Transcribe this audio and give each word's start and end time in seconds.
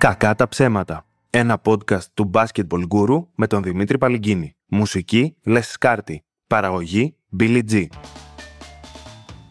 Κακά 0.00 0.34
τα 0.34 0.48
ψέματα. 0.48 1.06
Ένα 1.30 1.60
podcast 1.64 2.04
του 2.14 2.30
Basketball 2.34 2.82
Guru 2.88 3.24
με 3.34 3.46
τον 3.46 3.62
Δημήτρη 3.62 3.98
Παλυγκίνη. 3.98 4.56
Μουσική 4.66 5.36
Les 5.46 5.60
Σκάρτη. 5.62 6.24
Παραγωγή 6.46 7.16
Billy 7.40 7.60
G. 7.70 7.86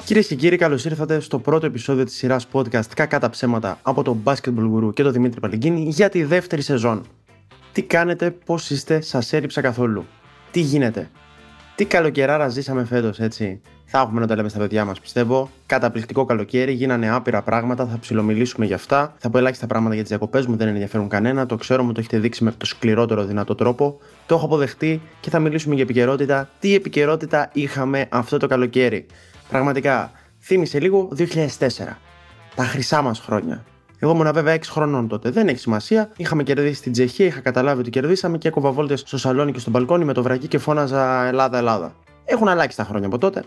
Κυρίες 0.05 0.27
και 0.27 0.35
κύριοι, 0.35 0.57
καλώς 0.57 0.85
ήρθατε 0.85 1.19
στο 1.19 1.39
πρώτο 1.39 1.65
επεισόδιο 1.65 2.03
της 2.03 2.15
σειράς 2.15 2.47
podcast 2.51 2.85
Κακά 2.95 3.19
τα 3.19 3.29
ψέματα 3.29 3.79
από 3.81 4.03
τον 4.03 4.21
Basketball 4.23 4.73
Guru 4.75 4.93
και 4.93 5.03
τον 5.03 5.11
Δημήτρη 5.11 5.39
Παλυγκίνη 5.39 5.81
για 5.89 6.09
τη 6.09 6.23
δεύτερη 6.23 6.61
σεζόν. 6.61 7.05
Τι 7.71 7.83
κάνετε, 7.83 8.31
πώς 8.31 8.69
είστε, 8.69 9.01
σας 9.01 9.33
έριψα 9.33 9.61
καθόλου. 9.61 10.05
Τι 10.51 10.59
γίνεται. 10.59 11.09
Τι 11.79 11.85
καλοκαιράρα 11.85 12.47
ζήσαμε 12.47 12.85
φέτος, 12.85 13.19
έτσι. 13.19 13.61
Θα 13.85 13.99
έχουμε 13.99 14.19
να 14.19 14.27
τα 14.27 14.35
λέμε 14.35 14.49
στα 14.49 14.59
παιδιά 14.59 14.85
μας, 14.85 14.99
πιστεύω. 14.99 15.49
Καταπληκτικό 15.65 16.25
καλοκαίρι, 16.25 16.73
γίνανε 16.73 17.09
άπειρα 17.09 17.41
πράγματα, 17.41 17.85
θα 17.85 17.99
ψιλομιλήσουμε 17.99 18.65
για 18.65 18.75
αυτά. 18.75 19.13
Θα 19.17 19.29
πω 19.29 19.37
ελάχιστα 19.37 19.67
πράγματα 19.67 19.93
για 19.93 20.03
τις 20.03 20.11
διακοπές 20.11 20.45
μου, 20.45 20.55
δεν 20.55 20.67
ενδιαφέρουν 20.67 21.07
κανένα. 21.07 21.45
Το 21.45 21.55
ξέρω, 21.55 21.83
μου 21.83 21.91
το 21.91 21.99
έχετε 21.99 22.19
δείξει 22.19 22.43
με 22.43 22.51
το 22.51 22.65
σκληρότερο 22.65 23.25
δυνατό 23.25 23.55
τρόπο. 23.55 23.99
Το 24.25 24.35
έχω 24.35 24.45
αποδεχτεί 24.45 25.01
και 25.19 25.29
θα 25.29 25.39
μιλήσουμε 25.39 25.75
για 25.75 25.83
επικαιρότητα. 25.83 26.49
Τι 26.59 26.75
επικαιρότητα 26.75 27.49
είχαμε 27.53 28.07
αυτό 28.09 28.37
το 28.37 28.47
καλοκαίρι. 28.47 29.05
Πραγματικά, 29.49 30.11
θύμισε 30.41 30.79
λίγο 30.79 31.09
2004. 31.17 31.27
Τα 32.55 32.63
χρυσά 32.63 33.01
μας 33.01 33.19
χρόνια. 33.19 33.63
Εγώ 33.99 34.11
ήμουν 34.11 34.33
βέβαια 34.33 34.55
6 34.55 34.59
χρονών 34.63 35.07
τότε. 35.07 35.29
Δεν 35.29 35.47
έχει 35.47 35.57
σημασία. 35.57 36.09
Είχαμε 36.17 36.43
κερδίσει 36.43 36.81
την 36.81 36.91
Τσεχία, 36.91 37.25
είχα 37.25 37.39
καταλάβει 37.39 37.79
ότι 37.79 37.89
κερδίσαμε 37.89 38.37
και 38.37 38.47
έκοβα 38.47 38.71
βόλτες 38.71 38.99
στο 38.99 39.17
σαλόνι 39.17 39.51
και 39.51 39.59
στο 39.59 39.69
μπαλκόνι 39.69 40.05
με 40.05 40.13
το 40.13 40.23
βρακί 40.23 40.47
και 40.47 40.57
φώναζα 40.57 41.25
Ελλάδα, 41.25 41.57
Ελλάδα. 41.57 41.95
Έχουν 42.25 42.47
αλλάξει 42.47 42.77
τα 42.77 42.83
χρόνια 42.83 43.07
από 43.07 43.17
τότε. 43.17 43.43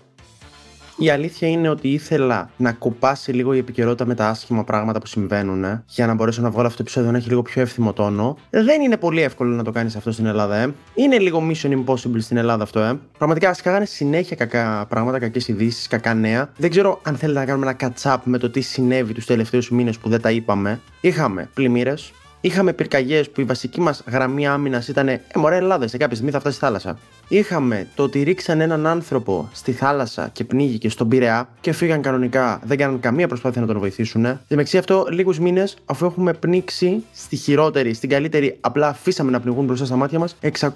Η 1.02 1.10
αλήθεια 1.10 1.48
είναι 1.48 1.68
ότι 1.68 1.88
ήθελα 1.88 2.50
να 2.56 2.72
κοπάσει 2.72 3.32
λίγο 3.32 3.54
η 3.54 3.58
επικαιρότητα 3.58 4.06
με 4.06 4.14
τα 4.14 4.28
άσχημα 4.28 4.64
πράγματα 4.64 4.98
που 4.98 5.06
συμβαίνουν 5.06 5.64
ε, 5.64 5.84
για 5.86 6.06
να 6.06 6.14
μπορέσω 6.14 6.42
να 6.42 6.50
βγάλω 6.50 6.66
αυτό 6.66 6.76
το 6.76 6.82
επεισόδιο 6.82 7.10
να 7.10 7.16
έχει 7.16 7.28
λίγο 7.28 7.42
πιο 7.42 7.62
εύθυμο 7.62 7.92
τόνο. 7.92 8.36
Δεν 8.50 8.80
είναι 8.80 8.96
πολύ 8.96 9.22
εύκολο 9.22 9.54
να 9.54 9.64
το 9.64 9.70
κάνεις 9.70 9.96
αυτό 9.96 10.12
στην 10.12 10.26
Ελλάδα, 10.26 10.56
ε. 10.56 10.74
Είναι 10.94 11.18
λίγο 11.18 11.42
mission 11.50 11.70
impossible 11.70 12.18
στην 12.18 12.36
Ελλάδα 12.36 12.62
αυτό, 12.62 12.80
ε. 12.80 12.98
Πραγματικά 13.18 13.54
σκάγανε 13.54 13.84
συνέχεια 13.84 14.36
κακά 14.36 14.86
πράγματα, 14.88 15.18
κακές 15.18 15.48
ειδήσεις, 15.48 15.86
κακά 15.86 16.14
νέα. 16.14 16.52
Δεν 16.56 16.70
ξέρω 16.70 17.00
αν 17.02 17.16
θέλετε 17.16 17.38
να 17.38 17.44
κάνουμε 17.44 17.76
ένα 17.78 17.92
catch-up 17.92 18.18
με 18.24 18.38
το 18.38 18.50
τι 18.50 18.60
συνέβη 18.60 19.12
τους 19.12 19.26
τελευταίους 19.26 19.70
μήνες 19.70 19.98
που 19.98 20.08
δεν 20.08 20.20
τα 20.20 20.30
είπαμε. 20.30 20.80
Είχαμε 21.00 21.48
πλημμύρες, 21.54 22.12
Είχαμε 22.44 22.72
πυρκαγιές 22.72 23.30
που 23.30 23.40
η 23.40 23.44
βασική 23.44 23.80
μας 23.80 24.02
γραμμή 24.06 24.46
άμυνας 24.46 24.88
ήταν 24.88 25.08
Ε, 25.08 25.20
μωρέ, 25.34 25.56
Ελλάδα, 25.56 25.88
σε 25.88 25.96
κάποια 25.96 26.14
στιγμή 26.14 26.32
θα 26.32 26.40
φτάσει 26.40 26.56
στη 26.56 26.64
θάλασσα. 26.64 26.98
Είχαμε 27.28 27.86
το 27.94 28.02
ότι 28.02 28.22
ρίξαν 28.22 28.60
έναν 28.60 28.86
άνθρωπο 28.86 29.48
στη 29.52 29.72
θάλασσα 29.72 30.30
και 30.32 30.44
πνίγηκε 30.44 30.88
στον 30.88 31.08
Πειραιά 31.08 31.48
και 31.60 31.72
φύγαν 31.72 32.02
κανονικά, 32.02 32.60
δεν 32.64 32.78
κάναν 32.78 33.00
καμία 33.00 33.28
προσπάθεια 33.28 33.60
να 33.60 33.66
τον 33.66 33.78
βοηθήσουν. 33.78 34.40
Στη 34.44 34.56
μεξία 34.56 34.80
αυτό, 34.80 35.06
λίγους 35.10 35.38
μήνες 35.38 35.76
αφού 35.84 36.06
έχουμε 36.06 36.32
πνίξει 36.32 37.04
στη 37.12 37.36
χειρότερη, 37.36 37.94
στην 37.94 38.08
καλύτερη, 38.08 38.56
απλά 38.60 38.88
αφήσαμε 38.88 39.30
να 39.30 39.40
πνιγούν 39.40 39.64
μπροστά 39.64 39.84
στα 39.84 39.96
μάτια 39.96 40.18
μας 40.18 40.36
600 40.60 40.74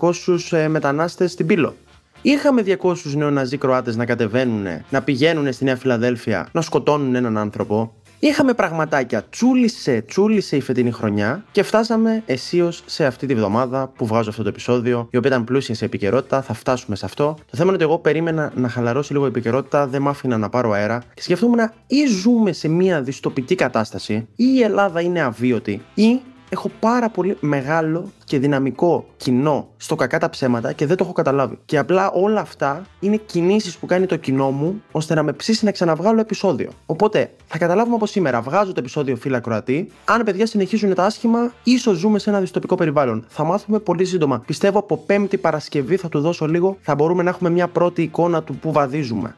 ε, 0.50 0.68
μετανάστες 0.68 1.32
στην 1.32 1.46
Πύλο. 1.46 1.74
Είχαμε 2.22 2.62
200 2.82 2.94
νεοναζί 3.14 3.56
Κροάτες 3.56 3.96
να 3.96 4.04
κατεβαίνουν, 4.04 4.66
να 4.90 5.02
πηγαίνουν 5.02 5.52
στη 5.52 5.64
Νέα 5.64 5.76
Φιλαδέλφια, 5.76 6.48
να 6.52 6.60
σκοτώνουν 6.60 7.14
έναν 7.14 7.38
άνθρωπο. 7.38 7.94
Είχαμε 8.18 8.54
πραγματάκια. 8.54 9.24
Τσούλησε, 9.30 10.04
τσούλησε 10.06 10.56
η 10.56 10.60
φετινή 10.60 10.90
χρονιά 10.90 11.44
και 11.52 11.62
φτάσαμε 11.62 12.22
αισίως 12.26 12.82
σε 12.86 13.06
αυτή 13.06 13.26
τη 13.26 13.34
βδομάδα 13.34 13.92
που 13.96 14.06
βγάζω 14.06 14.30
αυτό 14.30 14.42
το 14.42 14.48
επεισόδιο, 14.48 15.08
η 15.10 15.16
οποία 15.16 15.30
ήταν 15.30 15.44
πλούσια 15.44 15.74
σε 15.74 15.84
επικαιρότητα. 15.84 16.42
Θα 16.42 16.54
φτάσουμε 16.54 16.96
σε 16.96 17.04
αυτό. 17.04 17.36
Το 17.50 17.56
θέμα 17.56 17.64
είναι 17.64 17.74
ότι 17.74 17.84
εγώ 17.84 17.98
περίμενα 17.98 18.52
να 18.54 18.68
χαλαρώσει 18.68 19.12
λίγο 19.12 19.24
η 19.24 19.28
επικαιρότητα, 19.28 19.86
δεν 19.86 20.02
μ' 20.02 20.08
άφηνα 20.08 20.38
να 20.38 20.48
πάρω 20.48 20.70
αέρα 20.70 21.02
και 21.14 21.22
σκεφτόμουν 21.22 21.58
ή 21.86 22.06
ζούμε 22.06 22.52
σε 22.52 22.68
μια 22.68 23.02
δυστοπική 23.02 23.54
κατάσταση, 23.54 24.14
ή 24.14 24.44
η 24.54 24.62
Ελλάδα 24.62 25.00
είναι 25.00 25.20
αβίωτη, 25.20 25.82
ή 25.94 26.20
έχω 26.48 26.70
πάρα 26.80 27.08
πολύ 27.08 27.36
μεγάλο 27.40 28.10
και 28.24 28.38
δυναμικό 28.38 29.06
κοινό 29.16 29.68
στο 29.76 29.94
κακά 29.94 30.18
τα 30.18 30.30
ψέματα 30.30 30.72
και 30.72 30.86
δεν 30.86 30.96
το 30.96 31.04
έχω 31.04 31.12
καταλάβει. 31.12 31.58
Και 31.64 31.78
απλά 31.78 32.10
όλα 32.10 32.40
αυτά 32.40 32.86
είναι 33.00 33.16
κινήσεις 33.16 33.76
που 33.76 33.86
κάνει 33.86 34.06
το 34.06 34.16
κοινό 34.16 34.50
μου 34.50 34.82
ώστε 34.92 35.14
να 35.14 35.22
με 35.22 35.32
ψήσει 35.32 35.64
να 35.64 35.70
ξαναβγάλω 35.70 36.20
επεισόδιο. 36.20 36.70
Οπότε 36.86 37.30
θα 37.46 37.58
καταλάβουμε 37.58 37.94
από 37.96 38.06
σήμερα, 38.06 38.40
βγάζω 38.40 38.72
το 38.72 38.80
επεισόδιο 38.80 39.16
φύλλα 39.16 39.40
Κροατή. 39.40 39.88
Αν 40.04 40.22
παιδιά 40.22 40.46
συνεχίζουν 40.46 40.94
τα 40.94 41.04
άσχημα, 41.04 41.52
ίσως 41.62 41.96
ζούμε 41.96 42.18
σε 42.18 42.30
ένα 42.30 42.40
δυστοπικό 42.40 42.74
περιβάλλον. 42.74 43.24
Θα 43.28 43.44
μάθουμε 43.44 43.78
πολύ 43.78 44.04
σύντομα. 44.04 44.42
Πιστεύω 44.46 44.78
από 44.78 44.96
Πέμπτη 44.96 45.38
Παρασκευή 45.38 45.96
θα 45.96 46.08
του 46.08 46.20
δώσω 46.20 46.46
λίγο, 46.46 46.76
θα 46.80 46.94
μπορούμε 46.94 47.22
να 47.22 47.30
έχουμε 47.30 47.50
μια 47.50 47.68
πρώτη 47.68 48.02
εικόνα 48.02 48.42
του 48.42 48.56
που 48.56 48.72
βαδίζουμε. 48.72 49.36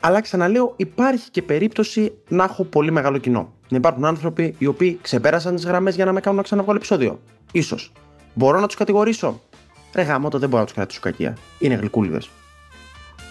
Αλλά 0.00 0.20
ξαναλέω, 0.20 0.72
υπάρχει 0.76 1.30
και 1.30 1.42
περίπτωση 1.42 2.12
να 2.28 2.44
έχω 2.44 2.64
πολύ 2.64 2.90
μεγάλο 2.90 3.18
κοινό. 3.18 3.52
Να 3.68 3.76
υπάρχουν 3.76 4.04
άνθρωποι 4.04 4.54
οι 4.58 4.66
οποίοι 4.66 4.98
ξεπέρασαν 5.02 5.54
τις 5.54 5.64
γραμμές 5.64 5.94
για 5.94 6.04
να 6.04 6.12
με 6.12 6.20
κάνουν 6.20 6.38
να 6.38 6.44
ξαναβγάλω 6.44 6.76
επεισόδιο. 6.76 7.20
σω. 7.62 7.76
Μπορώ 8.34 8.60
να 8.60 8.66
τους 8.66 8.76
κατηγορήσω. 8.76 9.40
Ρε 9.94 10.02
γάμο, 10.02 10.28
το 10.28 10.38
δεν 10.38 10.48
μπορώ 10.48 10.60
να 10.60 10.66
τους 10.66 10.76
κρατήσω 10.76 11.00
κακία. 11.00 11.36
Είναι 11.58 11.74
γλυκούλιδες. 11.74 12.30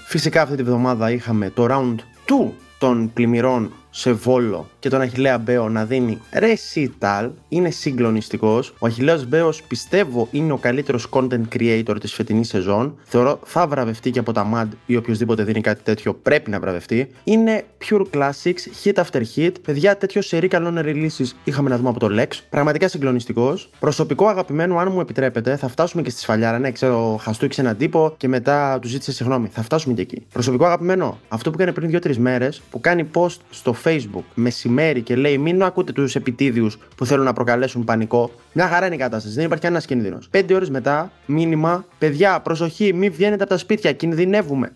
Φυσικά 0.07 0.41
αυτή 0.41 0.55
τη 0.55 0.63
βδομάδα 0.63 1.11
είχαμε 1.11 1.49
το 1.49 1.67
round 1.69 1.95
2 2.25 2.51
των 2.77 3.13
πλημμυρών 3.13 3.71
σε 3.97 4.11
Βόλο 4.11 4.69
και 4.79 4.89
τον 4.89 5.01
Αχιλέα 5.01 5.37
Μπέο 5.37 5.69
να 5.69 5.85
δίνει 5.85 6.21
recital 6.33 7.29
είναι 7.49 7.69
συγκλονιστικός. 7.69 8.73
Ο 8.79 8.85
Αχιλέα 8.85 9.21
Μπέος 9.27 9.63
πιστεύω 9.63 10.27
είναι 10.31 10.51
ο 10.51 10.57
καλύτερος 10.57 11.09
content 11.11 11.41
creator 11.57 11.95
της 11.99 12.13
φετινής 12.13 12.47
σεζόν. 12.47 12.97
Θεωρώ 13.03 13.39
θα 13.43 13.67
βραβευτεί 13.67 14.11
και 14.11 14.19
από 14.19 14.31
τα 14.31 14.49
MAD 14.53 14.67
ή 14.85 14.95
οποιοδήποτε 14.95 15.43
δίνει 15.43 15.61
κάτι 15.61 15.83
τέτοιο 15.83 16.13
πρέπει 16.13 16.49
να 16.49 16.59
βραβευτεί. 16.59 17.09
Είναι 17.23 17.63
pure 17.89 18.01
classics, 18.13 18.83
hit 18.83 18.93
after 18.93 19.21
hit. 19.35 19.51
Παιδιά, 19.61 19.97
τέτοιο 19.97 20.21
σερή 20.21 20.47
καλών 20.47 20.77
releases 20.79 21.29
είχαμε 21.43 21.69
να 21.69 21.77
δούμε 21.77 21.89
από 21.89 21.99
το 21.99 22.07
Lex. 22.11 22.27
Πραγματικά 22.49 22.87
συγκλονιστικός. 22.87 23.69
Προσωπικό 23.79 24.27
αγαπημένο, 24.27 24.77
αν 24.77 24.91
μου 24.91 24.99
επιτρέπετε, 24.99 25.55
θα 25.55 25.67
φτάσουμε 25.67 26.01
και 26.01 26.09
στη 26.09 26.19
σφαλιάρα. 26.19 26.59
Ναι, 26.59 26.71
ξέρω, 26.71 27.19
χαστούκησε 27.21 27.61
έναν 27.61 27.77
τύπο 27.77 28.13
και 28.17 28.27
μετά 28.27 28.79
του 28.81 28.87
ζήτησε 28.87 29.11
συγγνώμη. 29.11 29.47
Θα 29.47 29.61
φτάσουμε 29.61 29.93
και 29.93 30.01
εκεί. 30.01 30.25
Προσωπικό 30.33 30.65
αγαπημένο, 30.65 31.19
αυτό 31.27 31.49
που 31.49 31.61
έκανε 31.61 31.71
πριν 31.71 32.01
2-3 32.03 32.15
μέρες 32.17 32.61
που 32.71 32.81
κάνει 32.81 33.09
post 33.13 33.37
στο 33.49 33.73
Facebook 33.85 34.23
μεσημέρι 34.33 35.01
και 35.01 35.15
λέει: 35.15 35.37
Μην 35.37 35.63
ακούτε 35.63 35.91
τους 35.91 36.15
επιτίδιους 36.15 36.77
που 36.95 37.05
θέλουν 37.05 37.25
να 37.25 37.33
προκαλέσουν 37.33 37.83
πανικό. 37.83 38.31
Μια 38.53 38.67
χαρά 38.67 38.85
είναι 38.85 38.95
η 38.95 38.97
κατάσταση, 38.97 39.35
δεν 39.35 39.45
υπάρχει 39.45 39.63
κανένας 39.63 39.85
κίνδυνος. 39.85 40.27
Πέντε 40.29 40.53
ώρες 40.53 40.69
μετά, 40.69 41.11
μήνυμα: 41.25 41.85
Παιδιά, 41.97 42.39
προσοχή, 42.39 42.93
μην 42.93 43.11
βγαίνετε 43.11 43.43
από 43.43 43.51
τα 43.51 43.57
σπίτια, 43.57 43.91
κινδυνεύουμε. 43.91 44.71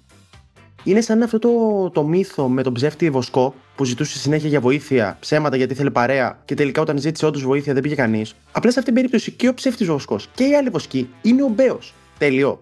Είναι 0.84 1.02
σαν 1.02 1.22
αυτό 1.22 1.40
το, 1.40 1.50
το 1.94 2.04
μύθο 2.04 2.48
με 2.48 2.64
τον 2.64 2.74
ψεύτη 2.74 3.10
Βοσκό 3.10 3.56
που 3.76 3.84
ζητούσε 3.84 4.18
συνέχεια 4.18 4.50
για 4.50 4.60
βοήθεια, 4.60 5.18
ψέματα 5.20 5.56
γιατί 5.56 5.74
θέλει 5.74 5.92
παρέα 5.92 6.40
και 6.46 6.56
τελικά 6.56 6.82
όταν 6.82 6.98
ζήτησε 6.98 7.26
όντως 7.26 7.44
βοήθεια 7.44 7.74
δεν 7.74 7.82
πήγε 7.82 7.96
κανείς. 7.96 8.36
Απλά 8.52 8.72
σε 8.72 8.80
αυτήν 8.80 8.84
την 8.84 8.94
περίπτωση 8.94 9.32
και 9.32 9.48
ο 9.48 9.54
ψεύτης 9.54 9.88
Βοσκός 9.88 10.30
και 10.36 10.44
η 10.44 10.56
άλλη 10.56 10.70
Βοσκή 10.70 11.10
είναι 11.22 11.44
ο 11.44 11.48
Μπέος. 11.48 11.94
Τέλειο. 12.18 12.60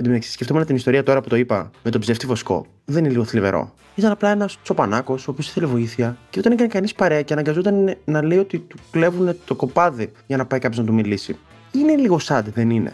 Εν 0.00 0.04
τω 0.04 0.10
μεταξύ, 0.10 0.32
σκεφτόμουν 0.32 0.66
την 0.66 0.76
ιστορία 0.76 1.02
τώρα 1.02 1.20
που 1.20 1.28
το 1.28 1.36
είπα 1.36 1.70
με 1.82 1.90
τον 1.90 2.00
ψευτή 2.00 2.26
Βοσκό. 2.26 2.66
Δεν 2.84 3.04
είναι 3.04 3.12
λίγο 3.12 3.24
θλιβερό. 3.24 3.72
Ήταν 3.94 4.10
απλά 4.10 4.30
ένας 4.30 4.58
τσοπανάκος, 4.62 5.28
ο 5.28 5.30
οποίος 5.30 5.48
ήθελε 5.48 5.66
βοήθεια 5.66 6.16
και 6.30 6.38
όταν 6.38 6.52
έκανε 6.52 6.68
κανείς 6.68 6.94
παρέα 6.94 7.22
και 7.22 7.32
αναγκαζόταν 7.32 7.96
να 8.04 8.22
λέει 8.22 8.38
ότι 8.38 8.58
του 8.58 8.76
κλέβουν 8.90 9.36
το 9.44 9.54
κοπάδι 9.54 10.12
για 10.26 10.36
να 10.36 10.46
πάει 10.46 10.60
κάποιος 10.60 10.80
να 10.80 10.86
του 10.86 10.94
μιλήσει. 10.94 11.36
Είναι 11.72 11.96
λίγο 11.96 12.18
sad, 12.22 12.42
δεν 12.54 12.70
είναι. 12.70 12.92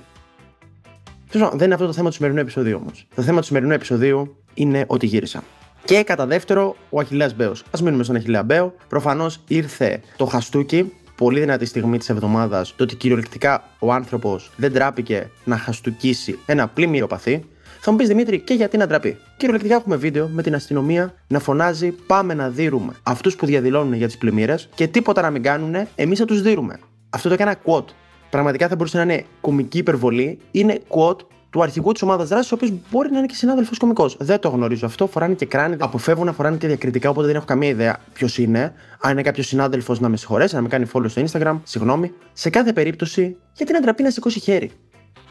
Δεν 1.32 1.64
είναι 1.64 1.74
αυτό 1.74 1.86
το 1.86 1.92
θέμα 1.92 2.08
του 2.08 2.14
σημερινού 2.14 2.40
επεισοδίου 2.40 2.78
όμως. 2.80 3.06
Το 3.14 3.22
θέμα 3.22 3.40
του 3.40 3.46
σημερινού 3.46 3.72
επεισοδίου 3.72 4.36
είναι 4.54 4.84
ότι 4.86 5.06
γύρισα. 5.06 5.42
Και 5.84 6.02
κατά 6.02 6.26
δεύτερο, 6.26 6.76
ο 6.90 7.00
Αχηλέα 7.00 7.30
Μπέος. 7.36 7.60
Α 7.60 7.82
μείνουμε 7.82 8.04
στον 8.04 8.16
Αχηλέα 8.16 8.42
Μπέο. 8.42 8.74
Προφανώς 8.88 9.40
ήρθε 9.48 10.00
το 10.16 10.24
χαστούκι 10.24 10.92
πολύ 11.16 11.40
δυνατή 11.40 11.64
στιγμή 11.64 11.98
της 11.98 12.08
εβδομάδας 12.08 12.74
το 12.76 12.82
ότι 12.82 12.96
κυριολεκτικά 12.96 13.64
ο 13.78 13.92
άνθρωπος 13.92 14.50
δεν 14.56 14.72
τράπηκε 14.72 15.30
να 15.44 15.56
χαστούκίσει 15.56 16.38
ένα 16.46 16.68
πλημμύρο 16.68 17.06
παθή. 17.06 17.44
Θα 17.80 17.90
μου 17.90 17.96
πεις 17.96 18.08
Δημήτρη, 18.08 18.40
και 18.40 18.54
γιατί 18.54 18.76
να 18.76 18.86
ντραπεί. 18.86 19.16
Κυριολεκτικά 19.36 19.74
έχουμε 19.74 19.96
βίντεο 19.96 20.28
με 20.28 20.42
την 20.42 20.54
αστυνομία 20.54 21.14
να 21.26 21.38
φωνάζει 21.38 21.90
Πάμε 21.90 22.34
να 22.34 22.48
δίνουμε 22.48 22.92
αυτούς 23.02 23.36
που 23.36 23.46
διαδηλώνουν 23.46 23.92
για 23.94 24.06
τις 24.06 24.18
πλημμύρες 24.18 24.68
και 24.74 24.86
τίποτα 24.86 25.22
να 25.22 25.30
μην 25.30 25.42
κάνουν, 25.42 25.74
εμείς 25.94 26.18
θα 26.18 26.24
τους 26.24 26.42
δίνουμε. 26.42 26.78
Αυτό 27.10 27.28
το 27.28 27.34
έκανα 27.34 27.56
quote. 27.64 27.84
Πραγματικά 28.30 28.68
θα 28.68 28.76
μπορούσε 28.76 28.96
να 28.96 29.02
είναι 29.02 29.24
κομική 29.40 29.78
υπερβολή. 29.78 30.38
Είναι 30.50 30.80
quote 30.88 31.18
του 31.54 31.62
αρχηγού 31.62 31.92
της 31.92 32.02
ομάδας 32.02 32.28
δράσης, 32.28 32.52
ο 32.52 32.54
οποίος 32.54 32.72
μπορεί 32.90 33.10
να 33.10 33.18
είναι 33.18 33.26
και 33.26 33.34
συνάδελφος 33.34 33.78
κωμικός. 33.78 34.16
Δεν 34.20 34.38
το 34.38 34.48
γνωρίζω 34.48 34.86
αυτό. 34.86 35.06
Φοράνε 35.06 35.34
και 35.34 35.46
κράνη, 35.46 35.76
αποφεύγουν 35.78 36.26
να 36.26 36.32
φοράνε 36.32 36.56
και 36.56 36.66
διακριτικά, 36.66 37.10
οπότε 37.10 37.26
δεν 37.26 37.36
έχω 37.36 37.44
καμία 37.44 37.68
ιδέα 37.68 38.00
ποιος 38.12 38.38
είναι. 38.38 38.72
Αν 39.00 39.12
είναι 39.12 39.22
κάποιος 39.22 39.46
συνάδελφος 39.46 40.00
να 40.00 40.08
με 40.08 40.16
συγχωρέσει, 40.16 40.54
να 40.54 40.60
με 40.60 40.68
κάνει 40.68 40.86
follow 40.92 41.08
στο 41.08 41.24
Instagram, 41.26 41.60
συγγνώμη. 41.62 42.12
Σε 42.32 42.50
κάθε 42.50 42.72
περίπτωση, 42.72 43.36
γιατί 43.52 43.72
να 43.72 43.80
ντραπεί 43.80 44.02
να 44.02 44.10
σηκώσει 44.10 44.40
χέρι; 44.40 44.70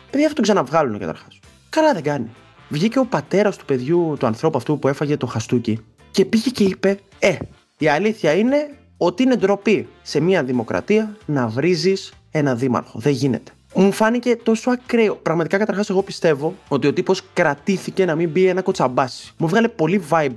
Παιδιά, 0.09 0.25
αυτό 0.25 0.35
το 0.35 0.41
ξαναβγάλουν 0.41 0.99
καταρχάς. 0.99 1.39
Καλά 1.69 1.93
δεν 1.93 2.03
κάνει. 2.03 2.29
Βγήκε 2.69 2.99
ο 2.99 3.05
πατέρας 3.05 3.57
του 3.57 3.65
παιδιού, 3.65 4.15
του 4.19 4.25
ανθρώπου 4.25 4.57
αυτού 4.57 4.79
που 4.79 4.87
έφαγε 4.87 5.17
το 5.17 5.25
χαστούκι 5.25 5.79
και 6.11 6.25
πήγε 6.25 6.49
και 6.49 6.63
είπε: 6.63 6.99
Ε, 7.19 7.35
η 7.77 7.87
αλήθεια 7.87 8.33
είναι 8.33 8.69
ότι 8.97 9.23
είναι 9.23 9.35
ντροπή 9.35 9.87
σε 10.01 10.19
μια 10.19 10.43
δημοκρατία 10.43 11.17
να 11.25 11.47
βρίζεις 11.47 12.13
ένα 12.31 12.55
δήμαρχο. 12.55 12.99
Δεν 12.99 13.11
γίνεται. 13.11 13.51
Μου 13.73 13.91
φάνηκε 13.91 14.35
τόσο 14.35 14.69
ακραίο. 14.69 15.15
Πραγματικά, 15.15 15.57
καταρχάς, 15.57 15.89
εγώ 15.89 16.01
πιστεύω 16.01 16.55
ότι 16.67 16.87
ο 16.87 16.93
τύπος 16.93 17.21
κρατήθηκε 17.33 18.05
να 18.05 18.15
μην 18.15 18.29
μπει 18.29 18.47
ένα 18.47 18.61
κοτσαμπάσι. 18.61 19.31
Μου 19.37 19.47
βγάλε 19.47 19.67
πολύ 19.67 20.03
vibe 20.09 20.33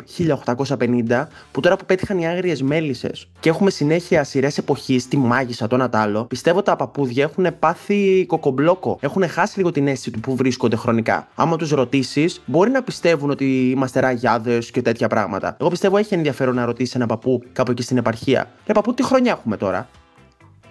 1850, 1.08 1.26
που 1.52 1.60
τώρα 1.60 1.76
που 1.76 1.84
πέτυχαν 1.84 2.18
οι 2.18 2.28
άγριες 2.28 2.62
μέλισσες 2.62 3.28
και 3.40 3.48
έχουμε 3.48 3.70
συνέχεια 3.70 4.24
σειρές 4.24 4.58
εποχής, 4.58 5.08
τη 5.08 5.16
μάγισσα, 5.16 5.66
το 5.66 5.74
ένα 5.74 5.90
άλλο, 5.92 6.24
πιστεύω 6.24 6.62
τα 6.62 6.76
παππούδια 6.76 7.24
έχουν 7.24 7.58
πάθει 7.58 8.24
κοκομπλόκο. 8.26 8.98
Έχουν 9.00 9.28
χάσει 9.28 9.56
λίγο 9.56 9.72
την 9.72 9.86
αίσθηση 9.86 10.10
του 10.10 10.20
που 10.20 10.36
βρίσκονται 10.36 10.76
χρονικά. 10.76 11.28
Άμα 11.34 11.56
τους 11.56 11.70
ρωτήσεις, 11.70 12.42
μπορεί 12.46 12.70
να 12.70 12.82
πιστεύουν 12.82 13.30
ότι 13.30 13.70
είμαστε 13.70 14.00
ραγιάδες 14.00 14.70
και 14.70 14.82
τέτοια 14.82 15.08
πράγματα. 15.08 15.56
Εγώ 15.60 15.70
πιστεύω 15.70 15.96
έχει 15.96 16.14
ενδιαφέρον 16.14 16.54
να 16.54 16.64
ρωτήσει 16.64 16.92
ένα 16.96 17.06
παππού 17.06 17.42
κάπου 17.52 17.70
εκεί 17.70 17.82
στην 17.82 17.96
επαρχία. 17.96 18.50
Ρε 18.66 18.72
παππού, 18.72 18.94
τι 18.94 19.02
χρονιά 19.02 19.32
έχουμε 19.32 19.56
τώρα; 19.56 19.88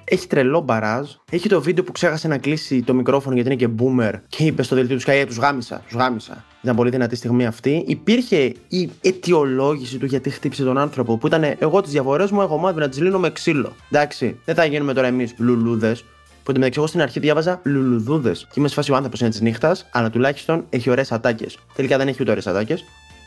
Έχει 0.06 0.28
τρελό 0.28 0.60
μπαράζ. 0.62 1.10
Έχει 1.31 1.50
το 1.50 1.62
βίντεο 1.62 1.84
που 1.84 1.92
ξέχασε 1.92 2.28
να 2.28 2.38
κλείσει 2.38 2.84
το 2.84 2.94
μικρόφωνο 2.94 3.36
γιατί 3.36 3.52
είναι 3.52 3.57
και 3.57 3.69
boomer 3.80 4.13
και 4.28 4.44
είπε 4.44 4.63
στο 4.63 4.75
δελτίο 4.75 4.96
τους 4.96 5.06
Sky: 5.06 5.12
«Ε, 5.12 5.25
Τους 5.25 5.38
γάμισα, 5.38 5.81
τους 5.88 5.96
γάμισα. 5.98 6.44
Ήταν 6.62 6.75
πολύ 6.75 6.90
δυνατή 6.90 7.16
στιγμή 7.16 7.46
αυτή. 7.46 7.84
Υπήρχε 7.88 8.54
η 8.68 8.90
αιτιολόγηση 9.02 9.98
του 9.98 10.06
γιατί 10.06 10.30
χτύπησε 10.30 10.63
τον 10.63 10.78
άνθρωπο 10.78 11.18
που 11.18 11.28
ήταν 11.28 11.44
Εγώ 11.60 11.81
τις 11.81 11.92
διαφορές 11.92 12.31
μου 12.31 12.42
έχω 12.42 12.57
μάθει 12.57 12.80
να 12.80 12.90
τις 12.90 13.02
λύνω 13.02 13.19
με 13.19 13.30
ξύλο. 13.30 13.74
Εντάξει, 13.92 14.40
δεν 14.46 14.56
θα 14.56 14.66
γίνουμε 14.66 14.94
τώρα 14.94 15.07
εμείς 15.07 15.34
λουλούδες. 15.38 16.04
Που 16.44 16.52
μεταξύ 16.52 16.80
εγώ 16.80 16.88
στην 16.88 17.02
αρχή 17.02 17.19
διάβαζα 17.19 17.60
λουλουδούδες. 17.63 18.48
Και 18.48 18.54
είμαι 18.60 18.68
σφάσει 18.68 18.92
ο 18.92 18.96
άνθρωπος 18.96 19.19
είναι 19.19 19.30
της 19.30 19.42
νύχτας, 19.42 19.86
αλλά 19.92 20.10
τουλάχιστον 20.10 20.66
έχει 20.69 20.90
ωραίες 20.90 21.12
ατάκες. 21.12 21.57
Τελικά 21.75 21.98
δεν 21.98 22.07
έχει 22.07 22.18
ούτε 22.22 22.31
ωραίες 22.31 22.48
ατάκες. 22.48 22.84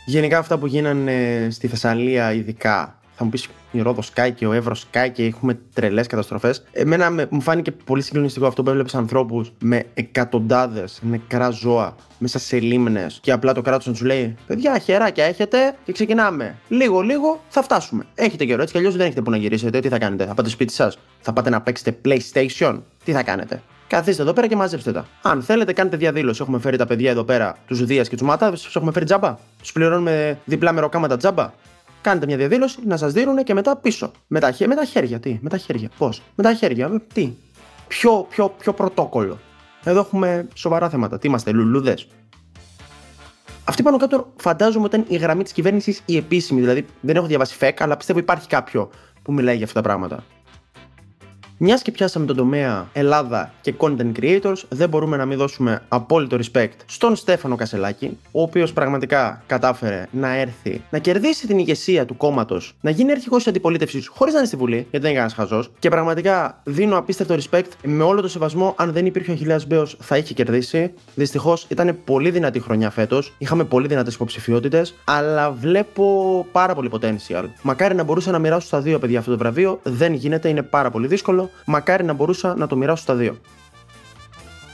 Γενικά 0.07 0.39
αυτά 0.39 0.59
που 0.59 0.67
γίνανε 0.67 1.49
στη 1.51 1.69
Θεσσαλία, 1.69 2.33
ειδικά 2.33 2.98
θα 3.19 3.25
μου 3.25 3.31
πεις 3.31 3.49
η 3.71 3.81
Ρόδος 3.81 4.07
σκάει 4.07 4.33
και 4.33 4.47
ο 4.47 4.53
Εύρος 4.53 4.81
σκάει 4.81 5.11
και 5.11 5.25
έχουμε 5.25 5.59
τρελές 5.75 6.07
καταστροφές. 6.07 6.65
Εμένα 6.73 7.11
με, 7.11 7.27
μου 7.31 7.41
φάνηκε 7.41 7.71
πολύ 7.71 8.03
συγκλονιστικό 8.03 8.47
αυτό 8.47 8.63
που 8.63 8.71
έβλεπες 8.71 8.95
ανθρώπους 8.95 9.53
με 9.61 9.85
εκατοντάδες 9.95 11.01
νεκρά 11.03 11.51
ζώα 11.51 11.95
μέσα 12.19 12.39
σε 12.39 12.59
λίμνες 12.59 13.19
και 13.23 13.33
απλά 13.33 13.53
το 13.53 13.63
κράτος 13.63 13.87
να 13.87 13.93
τους 13.93 14.03
λέει: 14.03 14.37
Παιδιά, 14.47 14.79
χεράκια 14.79 15.25
έχετε 15.25 15.77
και 15.85 15.93
ξεκινάμε. 15.93 16.57
Λίγο, 16.69 17.01
λίγο 17.01 17.41
θα 17.49 17.63
φτάσουμε. 17.63 18.05
Έχετε 18.15 18.45
καιρό 18.45 18.61
έτσι 18.63 18.73
κι 18.73 18.79
αλλιώς 18.79 18.97
δεν 18.97 19.07
έχετε 19.07 19.23
που 19.23 19.31
να 19.31 19.37
γυρίσετε. 19.37 19.81
Τι 19.81 19.89
θα 19.89 19.99
κάνετε, 19.99 20.27
θα 20.27 20.35
πάτε 20.35 20.49
σπίτι 20.49 20.73
σας, 20.73 20.99
θα 21.21 21.33
πάτε 21.33 21.51
να 21.51 21.61
παίξετε 21.61 21.99
PlayStation; 22.05 22.81
Τι 23.05 23.13
θα 23.13 23.23
κάνετε; 23.23 23.63
Καθίστε 23.87 24.23
εδώ 24.23 24.33
πέρα 24.33 24.47
και 24.47 24.57
μαζέψτε 24.57 24.93
τα. 24.93 25.07
Αν 25.23 25.43
θέλετε, 25.43 25.73
κάνετε 25.73 25.97
διαδήλωση. 25.97 26.43
Έχουμε 26.43 26.59
φέρει 26.59 26.77
τα 26.77 26.87
παιδιά 26.87 27.11
εδώ 27.11 27.25
πέρα, 27.25 27.57
τους 27.67 27.85
Δίας 27.85 28.09
και 28.09 28.17
τους 28.17 28.27
Μάτα, 28.27 28.51
τους 28.51 28.77
έχουμε 28.77 28.93
φέρει 28.93 29.05
τζάμπα. 29.05 29.37
Τους 29.61 29.73
πληρώνουμε 29.73 30.39
διπλά 30.45 30.73
μεροκάματα 30.73 31.17
τζάμπα 31.17 31.53
κάνετε 32.01 32.27
μια 32.27 32.37
διαδήλωση, 32.37 32.79
να 32.85 32.97
σας 32.97 33.13
δίνουν 33.13 33.45
και 33.45 33.55
μετά 33.55 33.77
πίσω. 33.77 34.13
Με 34.27 34.41
τα, 34.41 34.55
με 34.67 34.75
τα 34.75 34.85
χέρια, 34.85 35.21
τι, 35.21 35.39
με 35.41 35.49
τα 35.49 35.57
χέρια, 35.57 35.91
πώς; 35.99 36.23
Με 36.35 36.43
τα 36.43 36.55
χέρια, 36.55 37.03
τι; 37.13 37.33
Πιο, 37.89 38.27
πιο, 38.31 38.49
πιο 38.49 38.73
πρωτόκολλο. 38.73 39.39
Εδώ 39.85 40.01
έχουμε 40.01 40.49
σοβαρά 40.55 40.89
θέματα. 40.89 41.19
Τι 41.19 41.29
είμαστε, 41.29 41.53
λουλούδες; 41.53 42.09
Αυτή 43.65 43.83
πάνω 43.83 43.97
κάτω 43.97 44.33
φαντάζομαι 44.37 44.85
ότι 44.85 44.97
ήταν 44.97 45.15
η 45.15 45.17
γραμμή 45.17 45.43
της 45.43 45.53
κυβέρνησης 45.53 46.03
η 46.05 46.17
επίσημη. 46.17 46.61
Δηλαδή 46.61 46.87
δεν 47.01 47.17
έχω 47.17 47.27
διαβάσει 47.27 47.55
φεκ, 47.57 47.81
αλλά 47.83 47.97
πιστεύω 47.97 48.19
υπάρχει 48.19 48.49
κάποιο 48.49 48.91
που 49.23 49.33
μιλάει 49.33 49.57
για 49.57 49.65
αυτά 49.65 49.81
τα 49.83 49.89
πράγματα. 49.89 50.25
Μιας 51.61 51.83
και 51.83 51.91
πιάσαμε 51.91 52.27
τον 52.27 52.37
τομέα 52.37 52.89
Ελλάδα 52.93 53.53
και 53.61 53.75
content 53.79 54.13
creators, 54.21 54.63
δεν 54.69 54.89
μπορούμε 54.89 55.17
να 55.17 55.27
μην 55.27 55.39
δώσουμε 55.39 55.83
απόλυτο 55.89 56.37
respect 56.37 56.69
στον 56.87 57.17
Στέφανο 57.17 57.57
Κασελάκη, 57.57 58.19
ο 58.31 58.43
οποίος 58.43 58.73
πραγματικά 58.73 59.43
κατάφερε 59.47 60.07
να 60.11 60.35
έρθει 60.35 60.83
να 60.91 60.99
κερδίσει 60.99 61.47
την 61.47 61.59
ηγεσία 61.59 62.07
του 62.07 62.17
κόμματος, 62.17 62.75
να 62.81 62.91
γίνει 62.91 63.11
αρχηγός 63.11 63.39
της 63.39 63.47
αντιπολίτευσης 63.47 64.09
χωρίς 64.09 64.33
να 64.33 64.39
είναι 64.39 64.49
στη 64.49 64.57
Βουλή, 64.57 64.75
γιατί 64.75 64.89
δεν 64.91 65.01
είναι 65.01 65.13
κανένας 65.13 65.35
χαζός. 65.35 65.71
Και 65.79 65.89
πραγματικά 65.89 66.61
δίνω 66.65 66.99
απίστευτο 66.99 67.35
respect 67.35 67.69
με 67.85 68.03
όλο 68.03 68.21
το 68.21 68.29
σεβασμό. 68.29 68.75
Αν 68.77 68.93
δεν 68.93 69.07
υπήρχε 69.07 69.31
ο 69.31 69.35
Αχηλέα 69.35 69.61
Μπέος, 69.67 69.97
θα 70.01 70.17
είχε 70.17 70.35
κερδίσει. 70.35 70.93
Δυστυχώς 71.15 71.67
ήταν 71.69 71.99
πολύ 72.05 72.31
δυνατή 72.31 72.61
χρονιά 72.61 72.91
φέτος. 72.91 73.35
Είχαμε 73.39 73.65
πολύ 73.65 73.87
δυνατές 73.87 74.15
υποψηφιότητες, 74.15 74.95
αλλά 75.05 75.51
βλέπω 75.51 76.47
πάρα 76.53 76.75
πολύ 76.75 76.91
potential. 76.93 77.45
Μακάρι 77.63 77.95
να 77.95 78.03
μπορούσα 78.03 78.31
να 78.31 78.39
μοιράσω 78.39 78.67
στα 78.67 78.81
δύο 78.81 78.99
παιδιά 78.99 79.19
αυτό 79.19 79.31
το 79.31 79.39
βραβείο. 79.39 79.81
Δεν 79.83 80.13
γίνεται, 80.13 80.49
είναι 80.49 80.63
πάρα 80.63 80.91
πολύ 80.91 81.07
δύσκολο 81.07 81.48
μακάρι 81.65 82.05
να 82.05 82.13
μπορούσα 82.13 82.55
να 82.57 82.67
το 82.67 82.77
μοιράσω 82.77 83.03
στα 83.03 83.15
δύο. 83.15 83.37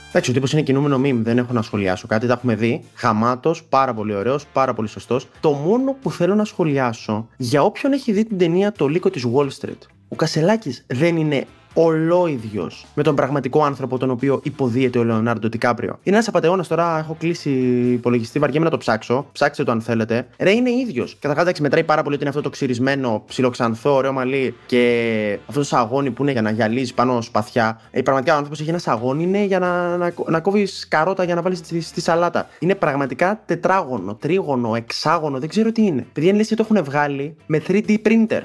Εντάξει, 0.09 0.29
ο 0.29 0.33
τύπος 0.33 0.53
είναι 0.53 0.61
κινούμενο 0.61 0.97
meme, 0.97 1.21
δεν 1.23 1.37
έχω 1.37 1.53
να 1.53 1.61
σχολιάσω 1.61 2.07
κάτι, 2.07 2.27
τα 2.27 2.33
έχουμε 2.33 2.55
δει. 2.55 2.83
Χαμάτο, 2.93 3.55
πάρα 3.69 3.93
πολύ 3.93 4.15
ωραίος, 4.15 4.45
πάρα 4.53 4.73
πολύ 4.73 4.87
σωστός. 4.87 5.27
Το 5.39 5.51
μόνο 5.51 5.95
που 6.01 6.11
θέλω 6.11 6.35
να 6.35 6.45
σχολιάσω 6.45 7.27
για 7.37 7.63
όποιον 7.63 7.93
έχει 7.93 8.11
δει 8.11 8.25
την 8.25 8.37
ταινία 8.37 8.71
Το 8.71 8.87
Λύκο 8.87 9.09
της 9.09 9.25
Wall 9.33 9.47
Street. 9.61 9.77
Ο 10.07 10.15
Κασελάκης 10.15 10.85
δεν 10.87 11.17
είναι 11.17 11.45
ολόιδιος 11.77 12.85
με 12.93 13.03
τον 13.03 13.15
πραγματικό 13.15 13.63
άνθρωπο 13.63 13.97
τον 13.97 14.09
οποίο 14.09 14.39
υποδίεται 14.43 14.99
ο 14.99 15.03
Λεωνάρντο 15.03 15.49
Τικάπριο. 15.49 15.99
Είναι 16.03 16.15
ένας 16.15 16.27
απαταιώνας 16.27 16.67
τώρα, 16.67 16.97
έχω 16.97 17.15
κλείσει 17.19 17.49
υπολογιστή, 17.91 18.39
βαριέμαι 18.39 18.65
να 18.65 18.71
το 18.71 18.77
ψάξω. 18.77 19.25
Ψάξτε 19.31 19.63
το 19.63 19.71
αν 19.71 19.81
θέλετε. 19.81 20.27
Ρε 20.39 20.51
είναι 20.51 20.69
ίδιος. 20.69 21.17
Καταρχάς, 21.19 21.43
εντάξει, 21.43 21.61
μετράει 21.61 21.83
πάρα 21.83 22.01
πολύ 22.01 22.13
ότι 22.15 22.23
είναι 22.23 22.29
αυτό 22.29 22.41
το 22.41 22.49
ξυρισμένο, 22.49 23.23
ψιλοξανθό, 23.27 23.93
ωραίο 23.93 24.11
μαλλί 24.11 24.55
και 24.65 25.39
αυτό 25.47 25.59
το 25.59 25.65
σαγόνι 25.65 26.11
που 26.11 26.21
είναι 26.21 26.31
για 26.31 26.41
να 26.41 26.49
γυαλίζει 26.49 26.93
πάνω 26.93 27.21
σπαθιά. 27.21 27.81
Ε, 27.91 28.01
πραγματικά 28.01 28.33
ο 28.33 28.35
άνθρωπος 28.35 28.59
έχει 28.59 28.69
ένα 28.69 28.79
σαγόνι 28.79 29.23
είναι 29.23 29.43
για 29.43 29.59
να, 29.59 29.97
να, 29.97 30.13
να 30.27 30.39
κόβεις 30.39 30.87
καρότα 30.87 31.23
για 31.23 31.35
να 31.35 31.41
βάλεις 31.41 31.57
στη, 31.57 31.81
στη, 31.81 32.01
σαλάτα. 32.01 32.47
Είναι 32.59 32.75
πραγματικά 32.75 33.41
τετράγωνο, 33.45 34.15
τρίγωνο, 34.15 34.75
εξάγωνο, 34.75 35.39
δεν 35.39 35.49
ξέρω 35.49 35.71
τι 35.71 35.85
είναι. 35.85 36.05
Παιδιά, 36.13 36.29
είναι 36.29 36.37
λες 36.37 36.47
το 36.47 36.55
έχουν 36.69 36.83
βγάλει 36.83 37.35
με 37.45 37.61
3D 37.67 37.97
printer. 38.05 38.41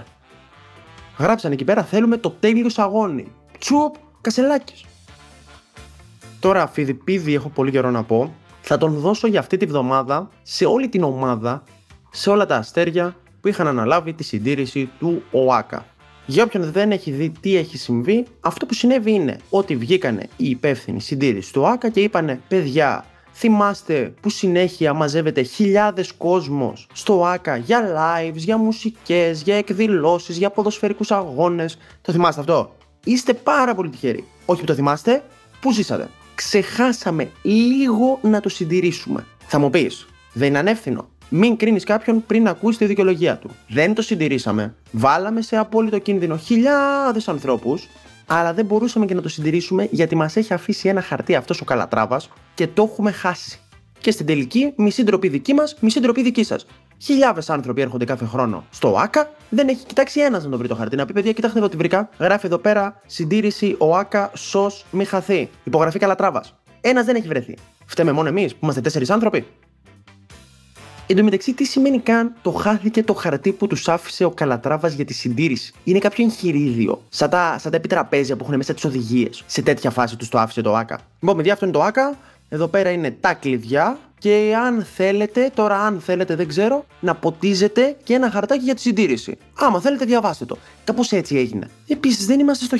Γράψαν 1.20 1.52
εκεί 1.52 1.64
πέρα 1.64 1.82
θέλουμε 1.82 2.16
το 2.16 2.30
τέλειο 2.30 2.68
σαγόνι. 2.68 3.32
Τσουπ, 3.58 3.94
κασελάκι. 4.20 4.84
Τώρα, 6.40 6.66
Φιδιπίδη, 6.66 7.34
έχω 7.34 7.48
πολύ 7.48 7.70
καιρό 7.70 7.90
να 7.90 8.02
πω. 8.02 8.34
Θα 8.60 8.78
τον 8.78 8.92
δώσω 8.92 9.26
για 9.26 9.38
αυτή 9.38 9.56
τη 9.56 9.66
βδομάδα 9.66 10.28
σε 10.42 10.64
όλη 10.64 10.88
την 10.88 11.02
ομάδα, 11.02 11.62
σε 12.10 12.30
όλα 12.30 12.46
τα 12.46 12.56
αστέρια 12.56 13.16
που 13.40 13.48
είχαν 13.48 13.66
αναλάβει 13.66 14.12
τη 14.12 14.22
συντήρηση 14.24 14.90
του 14.98 15.22
ΟΑΚΑ. 15.30 15.86
Για 16.26 16.44
όποιον 16.44 16.72
δεν 16.72 16.92
έχει 16.92 17.10
δει 17.10 17.32
τι 17.40 17.56
έχει 17.56 17.78
συμβεί, 17.78 18.26
αυτό 18.40 18.66
που 18.66 18.74
συνέβη 18.74 19.12
είναι 19.12 19.36
ότι 19.50 19.76
βγήκανε 19.76 20.28
οι 20.36 20.48
υπεύθυνοι 20.48 21.00
συντήρησης 21.00 21.52
του 21.52 21.62
ΟΑΚΑ 21.62 21.88
και 21.88 22.00
είπανε 22.00 22.40
παιδιά 22.48 23.04
Θυμάστε 23.42 24.14
που 24.20 24.28
συνέχεια 24.28 24.92
μαζεύεται 24.92 25.42
χιλιάδες 25.42 26.12
κόσμος 26.12 26.86
στο 26.92 27.24
ΆΚΑ 27.24 27.56
για 27.56 27.82
lives, 27.96 28.36
για 28.36 28.56
μουσικές, 28.56 29.42
για 29.42 29.56
εκδηλώσεις, 29.56 30.36
για 30.36 30.50
ποδοσφαιρικούς 30.50 31.10
αγώνες. 31.10 31.78
Το 32.02 32.12
θυμάστε 32.12 32.40
αυτό; 32.40 32.76
Είστε 33.04 33.34
πάρα 33.34 33.74
πολύ 33.74 33.88
τυχεροί. 33.88 34.24
Όχι 34.46 34.60
που 34.60 34.66
το 34.66 34.74
θυμάστε, 34.74 35.22
που 35.60 35.72
ζήσατε. 35.72 36.08
Ξεχάσαμε 36.34 37.30
λίγο 37.42 38.18
να 38.22 38.40
το 38.40 38.48
συντηρήσουμε. 38.48 39.26
Θα 39.46 39.58
μου 39.58 39.70
πεις, 39.70 40.06
δεν 40.32 40.48
είναι 40.48 40.58
ανεύθυνο. 40.58 41.08
Μην 41.28 41.56
κρίνεις 41.56 41.84
κάποιον 41.84 42.26
πριν 42.26 42.48
ακούσει 42.48 42.78
τη 42.78 42.84
δικαιολογία 42.84 43.36
του. 43.36 43.50
Δεν 43.68 43.94
το 43.94 44.02
συντηρήσαμε. 44.02 44.74
Βάλαμε 44.90 45.42
σε 45.42 45.56
απόλυτο 45.56 45.98
κίνδυνο 45.98 46.36
χιλιάδες 46.36 47.28
ανθρώπους 47.28 47.88
αλλά 48.32 48.54
δεν 48.54 48.64
μπορούσαμε 48.64 49.06
και 49.06 49.14
να 49.14 49.20
το 49.22 49.28
συντηρήσουμε 49.28 49.88
γιατί 49.90 50.16
μας 50.16 50.36
έχει 50.36 50.52
αφήσει 50.54 50.88
ένα 50.88 51.00
χαρτί 51.00 51.34
αυτός 51.34 51.60
ο 51.60 51.64
Καλατράβας 51.64 52.30
και 52.54 52.66
το 52.66 52.88
έχουμε 52.92 53.10
χάσει. 53.10 53.58
Και 54.00 54.10
στην 54.10 54.26
τελική, 54.26 54.72
μισή 54.76 55.02
ντροπή 55.04 55.28
δική 55.28 55.54
μας, 55.54 55.76
μισή 55.80 56.00
ντροπή 56.00 56.22
δική 56.22 56.44
σας. 56.44 56.66
Χιλιάδες 57.02 57.50
άνθρωποι 57.50 57.80
έρχονται 57.80 58.04
κάθε 58.04 58.24
χρόνο 58.24 58.64
στο 58.70 58.96
ΑΚΑ, 58.98 59.30
δεν 59.48 59.68
έχει 59.68 59.86
κοιτάξει 59.86 60.20
ένας 60.20 60.44
να 60.44 60.50
το 60.50 60.58
βρει 60.58 60.68
το 60.68 60.74
χαρτί. 60.74 60.96
Να 60.96 61.06
πει: 61.06 61.12
Παιδιά, 61.12 61.32
κοιτάξτε 61.32 61.58
εδώ 61.58 61.68
τι 61.68 61.76
βρήκα. 61.76 62.08
Γράφει 62.18 62.46
εδώ 62.46 62.58
πέρα 62.58 63.00
συντήρηση 63.06 63.74
ο 63.78 63.96
ΑΚΑ, 63.96 64.30
σο, 64.34 64.70
μη 64.90 65.04
χαθεί. 65.04 65.50
Υπογραφή 65.64 65.98
Καλατράβας. 65.98 66.54
Ένας 66.80 67.04
δεν 67.04 67.16
έχει 67.16 67.28
βρεθεί. 67.28 67.56
Φταίμε 67.86 68.12
μόνο 68.12 68.28
εμείς 68.28 68.52
που 68.52 68.58
είμαστε 68.62 68.80
τέσσερις 68.80 69.10
άνθρωποι. 69.10 69.46
Εν 71.10 71.16
τω 71.16 71.24
μεταξύ, 71.24 71.52
τι 71.54 71.64
σημαίνει 71.64 72.00
καν 72.00 72.34
το 72.42 72.50
χάθηκε 72.50 73.02
το 73.02 73.14
χαρτί 73.14 73.52
που 73.52 73.66
τους 73.66 73.88
άφησε 73.88 74.24
ο 74.24 74.30
Καλατράβας 74.30 74.92
για 74.92 75.04
τη 75.04 75.14
συντήρηση; 75.14 75.72
Είναι 75.84 75.98
κάποιο 75.98 76.24
εγχειρίδιο. 76.24 77.02
Σαν 77.08 77.30
τα, 77.30 77.56
σαν 77.58 77.70
τα 77.70 77.76
επιτραπέζια 77.76 78.36
που 78.36 78.44
έχουν 78.44 78.56
μέσα 78.56 78.74
τις 78.74 78.84
οδηγίες. 78.84 79.42
Σε 79.46 79.62
τέτοια 79.62 79.90
φάση 79.90 80.16
τους 80.16 80.28
το 80.28 80.38
άφησε 80.38 80.60
το 80.60 80.76
ΑΚΑ. 80.76 80.98
Λοιπόν, 81.20 81.36
παιδιά, 81.36 81.52
αυτό 81.52 81.64
είναι 81.64 81.74
το 81.74 81.82
ΑΚΑ. 81.82 82.16
Εδώ 82.52 82.66
πέρα 82.66 82.90
είναι 82.90 83.10
τα 83.20 83.34
κλειδιά 83.34 83.98
και 84.18 84.54
αν 84.64 84.84
θέλετε, 84.94 85.50
τώρα 85.54 85.78
αν 85.78 86.00
θέλετε 86.00 86.34
δεν 86.34 86.48
ξέρω, 86.48 86.84
να 87.00 87.14
ποτίζετε 87.14 87.96
και 88.02 88.14
ένα 88.14 88.30
χαρτάκι 88.30 88.64
για 88.64 88.74
τη 88.74 88.80
συντήρηση. 88.80 89.38
Άμα 89.58 89.80
θέλετε 89.80 90.04
διαβάστε 90.04 90.44
το. 90.44 90.56
Κάπως 90.84 91.12
έτσι 91.12 91.36
έγινε. 91.36 91.68
Επίσης 91.88 92.26
δεν 92.26 92.40
είμαστε 92.40 92.64
στο 92.64 92.76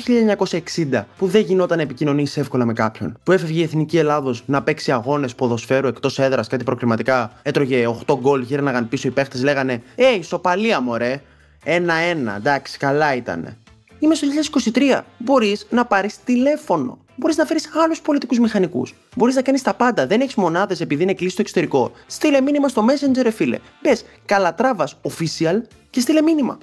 1960 0.91 1.03
που 1.17 1.27
δεν 1.27 1.41
γινόταν 1.41 1.77
να 1.77 1.83
επικοινωνήσει 1.83 2.39
εύκολα 2.39 2.65
με 2.65 2.73
κάποιον. 2.73 3.17
Που 3.23 3.31
έφευγε 3.31 3.59
η 3.59 3.63
Εθνική 3.63 3.97
Ελλάδος 3.97 4.43
να 4.45 4.63
παίξει 4.63 4.91
αγώνες 4.91 5.35
ποδοσφαίρου 5.35 5.87
εκτός 5.87 6.19
έδρας, 6.19 6.47
κάτι 6.47 6.63
προκριματικά, 6.63 7.31
έτρωγε 7.41 7.87
8 8.07 8.17
γκολ, 8.19 8.41
γύρναγαν 8.41 8.87
πίσω 8.87 9.07
οι 9.07 9.11
παίχτες, 9.11 9.43
λέγανε 9.43 9.81
Ε, 9.95 10.15
ισοπαλία 10.15 10.81
μωρέ. 10.81 11.21
Ένα-ένα, 11.63 12.35
εντάξει, 12.35 12.77
καλά 12.77 13.15
ήταν. 13.15 13.57
Είμαι 13.99 14.15
στο 14.15 14.27
2023. 14.27 15.01
Μπορείς 15.17 15.67
να 15.69 15.85
πάρεις 15.85 16.23
τηλέφωνο 16.23 16.97
μπορείς 17.21 17.37
να 17.37 17.45
φέρεις 17.45 17.69
άλλους 17.73 18.01
πολιτικούς 18.01 18.39
μηχανικούς. 18.39 18.93
Μπορείς 19.15 19.35
να 19.35 19.41
κάνεις 19.41 19.61
τα 19.61 19.73
πάντα. 19.73 20.07
Δεν 20.07 20.21
έχεις 20.21 20.35
μονάδες 20.35 20.81
επειδή 20.81 21.03
είναι 21.03 21.13
κλείσει 21.13 21.31
στο 21.31 21.41
εξωτερικό. 21.41 21.91
Στείλε 22.07 22.41
μήνυμα 22.41 22.67
στο 22.67 22.85
Messenger, 22.87 23.29
φίλε. 23.33 23.57
Πες 23.81 24.05
καλατράβας 24.25 24.97
official 25.01 25.61
και 25.89 25.99
στείλε 25.99 26.21
μήνυμα. 26.21 26.57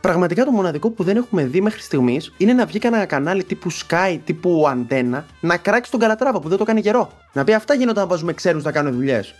Πραγματικά 0.00 0.44
το 0.44 0.50
μοναδικό 0.50 0.90
που 0.90 1.02
δεν 1.02 1.16
έχουμε 1.16 1.44
δει 1.44 1.60
μέχρι 1.60 1.80
στιγμής 1.80 2.32
είναι 2.36 2.52
να 2.52 2.66
βγει 2.66 2.78
κανένα 2.78 3.04
κανάλι 3.04 3.44
τύπου 3.44 3.72
Sky, 3.72 4.18
τύπου 4.24 4.64
Αντένα, 4.68 5.26
να 5.40 5.56
κράξει 5.56 5.90
τον 5.90 6.00
Καλατράβα 6.00 6.40
που 6.40 6.48
δεν 6.48 6.58
το 6.58 6.64
κάνει 6.64 6.80
καιρό. 6.80 7.10
Να 7.32 7.44
πει 7.44 7.54
αυτά 7.54 7.74
γίνονταν 7.74 8.02
να 8.02 8.08
βάζουμε 8.08 8.32
ξέρου 8.32 8.60
να 8.62 8.72
κάνουν 8.72 8.92
δουλειές. 8.92 9.34